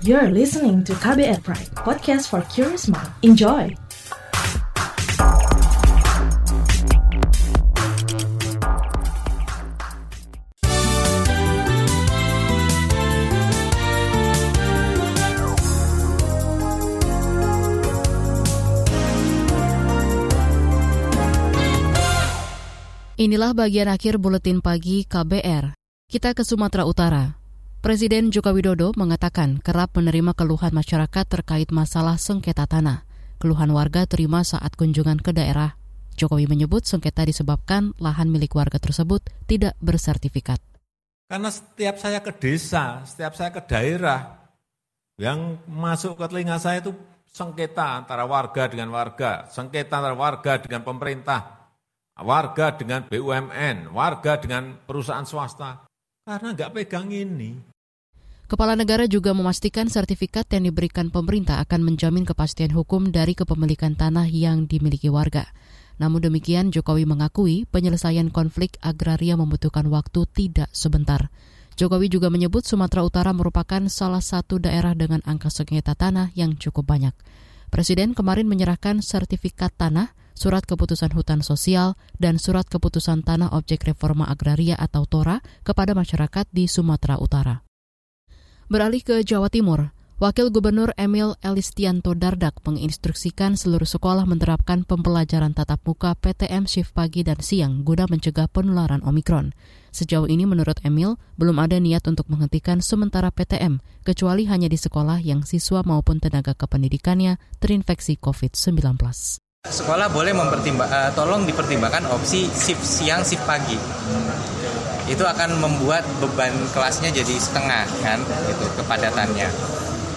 You're 0.01 0.33
listening 0.33 0.81
to 0.89 0.97
KBR 0.97 1.45
Pride, 1.45 1.69
podcast 1.77 2.33
for 2.33 2.41
curious 2.49 2.89
mind. 2.89 3.13
Enjoy! 3.21 3.69
Inilah 23.21 23.53
bagian 23.53 23.93
akhir 23.93 24.17
buletin 24.17 24.65
pagi 24.65 25.05
KBR. 25.05 25.77
Kita 26.09 26.33
ke 26.33 26.41
Sumatera 26.41 26.89
Utara. 26.89 27.40
Presiden 27.81 28.29
Joko 28.29 28.53
Widodo 28.53 28.93
mengatakan 28.93 29.57
kerap 29.57 29.97
menerima 29.97 30.37
keluhan 30.37 30.69
masyarakat 30.69 31.25
terkait 31.25 31.73
masalah 31.73 32.21
sengketa 32.21 32.69
tanah. 32.69 33.09
Keluhan 33.41 33.73
warga 33.73 34.05
terima 34.05 34.45
saat 34.45 34.77
kunjungan 34.77 35.17
ke 35.25 35.33
daerah. 35.33 35.81
Jokowi 36.13 36.45
menyebut 36.45 36.85
sengketa 36.85 37.25
disebabkan 37.25 37.97
lahan 37.97 38.29
milik 38.29 38.53
warga 38.53 38.77
tersebut 38.77 39.25
tidak 39.49 39.81
bersertifikat. 39.81 40.61
Karena 41.25 41.49
setiap 41.49 41.97
saya 41.97 42.21
ke 42.21 42.37
desa, 42.37 43.01
setiap 43.09 43.33
saya 43.33 43.49
ke 43.49 43.65
daerah, 43.65 44.45
yang 45.17 45.65
masuk 45.65 46.21
ke 46.21 46.29
telinga 46.29 46.61
saya 46.61 46.85
itu 46.85 46.93
sengketa 47.33 48.05
antara 48.05 48.29
warga 48.29 48.69
dengan 48.69 48.93
warga, 48.93 49.49
sengketa 49.49 50.05
antara 50.05 50.13
warga 50.13 50.61
dengan 50.61 50.85
pemerintah, 50.85 51.73
warga 52.21 52.77
dengan 52.77 53.09
BUMN, 53.09 53.89
warga 53.89 54.37
dengan 54.37 54.77
perusahaan 54.85 55.25
swasta. 55.25 55.89
Karena 56.29 56.53
nggak 56.53 56.73
pegang 56.77 57.09
ini. 57.09 57.70
Kepala 58.51 58.75
negara 58.75 59.07
juga 59.07 59.31
memastikan 59.31 59.87
sertifikat 59.87 60.43
yang 60.51 60.67
diberikan 60.67 61.07
pemerintah 61.15 61.63
akan 61.63 61.87
menjamin 61.87 62.27
kepastian 62.27 62.75
hukum 62.75 63.15
dari 63.15 63.39
kepemilikan 63.39 63.95
tanah 63.95 64.27
yang 64.27 64.67
dimiliki 64.67 65.07
warga. 65.07 65.55
Namun 66.03 66.19
demikian, 66.19 66.75
Jokowi 66.75 67.07
mengakui 67.07 67.63
penyelesaian 67.71 68.27
konflik 68.35 68.75
agraria 68.83 69.39
membutuhkan 69.39 69.87
waktu 69.87 70.27
tidak 70.35 70.67
sebentar. 70.75 71.31
Jokowi 71.79 72.11
juga 72.11 72.27
menyebut 72.27 72.67
Sumatera 72.67 73.07
Utara 73.07 73.31
merupakan 73.31 73.87
salah 73.87 74.19
satu 74.19 74.59
daerah 74.59 74.99
dengan 74.99 75.23
angka 75.23 75.47
sengketa 75.47 75.95
tanah 75.95 76.35
yang 76.35 76.59
cukup 76.59 76.91
banyak. 76.91 77.15
Presiden 77.71 78.19
kemarin 78.19 78.51
menyerahkan 78.51 78.99
sertifikat 78.99 79.71
tanah, 79.79 80.11
surat 80.35 80.67
keputusan 80.67 81.15
hutan 81.15 81.47
sosial, 81.47 81.95
dan 82.19 82.43
surat 82.43 82.67
keputusan 82.67 83.23
tanah 83.23 83.55
objek 83.55 83.87
reforma 83.87 84.27
agraria 84.27 84.75
atau 84.75 85.07
TORA 85.07 85.39
kepada 85.63 85.95
masyarakat 85.95 86.51
di 86.51 86.67
Sumatera 86.67 87.15
Utara. 87.23 87.70
Beralih 88.71 89.03
ke 89.03 89.27
Jawa 89.27 89.51
Timur, 89.51 89.91
Wakil 90.23 90.55
Gubernur 90.55 90.95
Emil 90.95 91.35
Elistianto 91.43 92.15
Dardak 92.15 92.63
menginstruksikan 92.63 93.59
seluruh 93.59 93.83
sekolah 93.83 94.23
menerapkan 94.31 94.87
pembelajaran 94.87 95.59
tatap 95.59 95.83
muka 95.83 96.15
PTM 96.15 96.71
shift 96.71 96.95
pagi 96.95 97.27
dan 97.27 97.43
siang 97.43 97.83
guna 97.83 98.07
mencegah 98.07 98.47
penularan 98.47 99.03
Omikron. 99.03 99.59
Sejauh 99.91 100.31
ini 100.31 100.47
menurut 100.47 100.79
Emil, 100.87 101.19
belum 101.35 101.59
ada 101.59 101.83
niat 101.83 102.07
untuk 102.07 102.31
menghentikan 102.31 102.79
sementara 102.79 103.35
PTM, 103.35 103.83
kecuali 104.07 104.47
hanya 104.47 104.71
di 104.71 104.79
sekolah 104.79 105.19
yang 105.19 105.43
siswa 105.43 105.83
maupun 105.83 106.23
tenaga 106.23 106.55
kependidikannya 106.55 107.43
terinfeksi 107.59 108.23
COVID-19. 108.23 109.03
Sekolah 109.67 110.07
boleh 110.15 110.31
mempertimbang, 110.31 110.87
uh, 110.87 111.11
tolong 111.19 111.43
dipertimbangkan 111.43 112.07
opsi 112.07 112.47
shift 112.55 112.87
siang, 112.87 113.27
shift 113.27 113.43
pagi 113.51 113.75
itu 115.11 115.27
akan 115.27 115.59
membuat 115.59 116.07
beban 116.23 116.55
kelasnya 116.71 117.11
jadi 117.11 117.35
setengah 117.35 117.85
kan? 118.01 118.23
Itu 118.47 118.65
kepadatannya. 118.79 119.51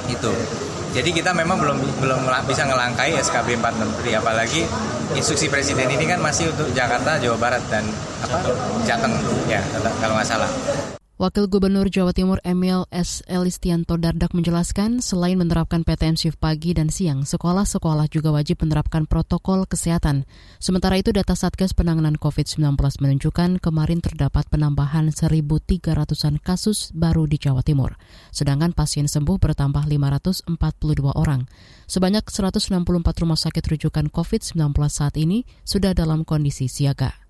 Itu 0.06 0.30
jadi 0.94 1.10
kita 1.10 1.34
memang 1.34 1.58
belum 1.58 1.78
belum 2.06 2.22
bisa 2.46 2.70
ngelangkai 2.70 3.18
SKB 3.18 3.58
4 3.58 3.82
Menteri. 3.82 4.14
Apalagi 4.14 4.62
instruksi 5.18 5.50
presiden 5.50 5.90
ini 5.90 6.06
kan 6.06 6.22
masih 6.22 6.54
untuk 6.54 6.70
Jakarta, 6.70 7.18
Jawa 7.18 7.38
Barat 7.42 7.66
dan 7.74 7.82
apa? 8.22 8.38
Jateng 8.86 9.18
ya 9.50 9.60
kalau 9.98 10.14
nggak 10.14 10.30
salah. 10.30 10.50
Wakil 11.24 11.48
Gubernur 11.48 11.88
Jawa 11.88 12.12
Timur 12.12 12.44
Emil 12.44 12.84
S. 12.92 13.24
Elistianto 13.32 13.96
Dardak 13.96 14.36
menjelaskan, 14.36 15.00
selain 15.00 15.40
menerapkan 15.40 15.88
PTM 15.88 16.20
shift 16.20 16.36
pagi 16.36 16.76
dan 16.76 16.92
siang, 16.92 17.24
sekolah-sekolah 17.24 18.12
juga 18.12 18.36
wajib 18.36 18.60
menerapkan 18.60 19.08
protokol 19.08 19.64
kesehatan. 19.64 20.28
Sementara 20.60 21.00
itu, 21.00 21.16
data 21.16 21.32
Satgas 21.32 21.72
Penanganan 21.72 22.20
COVID-19 22.20 22.76
menunjukkan 22.76 23.64
kemarin 23.64 24.04
terdapat 24.04 24.52
penambahan 24.52 25.16
1.300-an 25.16 26.44
kasus 26.44 26.92
baru 26.92 27.24
di 27.24 27.40
Jawa 27.40 27.64
Timur. 27.64 27.96
Sedangkan 28.36 28.76
pasien 28.76 29.08
sembuh 29.08 29.40
bertambah 29.40 29.88
542 29.88 30.52
orang. 31.16 31.48
Sebanyak 31.88 32.28
164 32.28 32.76
rumah 33.24 33.40
sakit 33.40 33.64
rujukan 33.64 34.12
COVID-19 34.12 34.60
saat 34.92 35.16
ini 35.16 35.48
sudah 35.64 35.96
dalam 35.96 36.28
kondisi 36.28 36.68
siaga. 36.68 37.23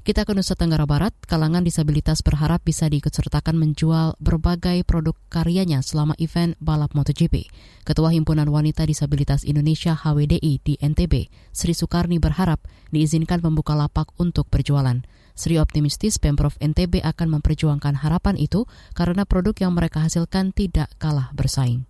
Kita 0.00 0.24
ke 0.24 0.32
Nusa 0.32 0.56
Tenggara 0.56 0.88
Barat, 0.88 1.12
kalangan 1.28 1.60
disabilitas 1.60 2.24
berharap 2.24 2.64
bisa 2.64 2.88
diikutsertakan 2.88 3.52
menjual 3.52 4.16
berbagai 4.16 4.80
produk 4.88 5.12
karyanya 5.28 5.84
selama 5.84 6.16
event 6.16 6.56
balap 6.56 6.96
MotoGP. 6.96 7.52
Ketua 7.84 8.08
Himpunan 8.08 8.48
Wanita 8.48 8.88
Disabilitas 8.88 9.44
Indonesia 9.44 9.92
HWDI 9.92 10.64
di 10.64 10.80
NTB, 10.80 11.28
Sri 11.52 11.76
Sukarni 11.76 12.16
berharap 12.16 12.64
diizinkan 12.88 13.44
membuka 13.44 13.76
lapak 13.76 14.08
untuk 14.16 14.48
berjualan. 14.48 15.04
Sri 15.36 15.60
optimistis 15.60 16.16
Pemprov 16.16 16.56
NTB 16.64 17.04
akan 17.04 17.36
memperjuangkan 17.36 18.00
harapan 18.00 18.40
itu 18.40 18.64
karena 18.96 19.28
produk 19.28 19.52
yang 19.60 19.76
mereka 19.76 20.00
hasilkan 20.00 20.56
tidak 20.56 20.88
kalah 20.96 21.28
bersaing. 21.36 21.89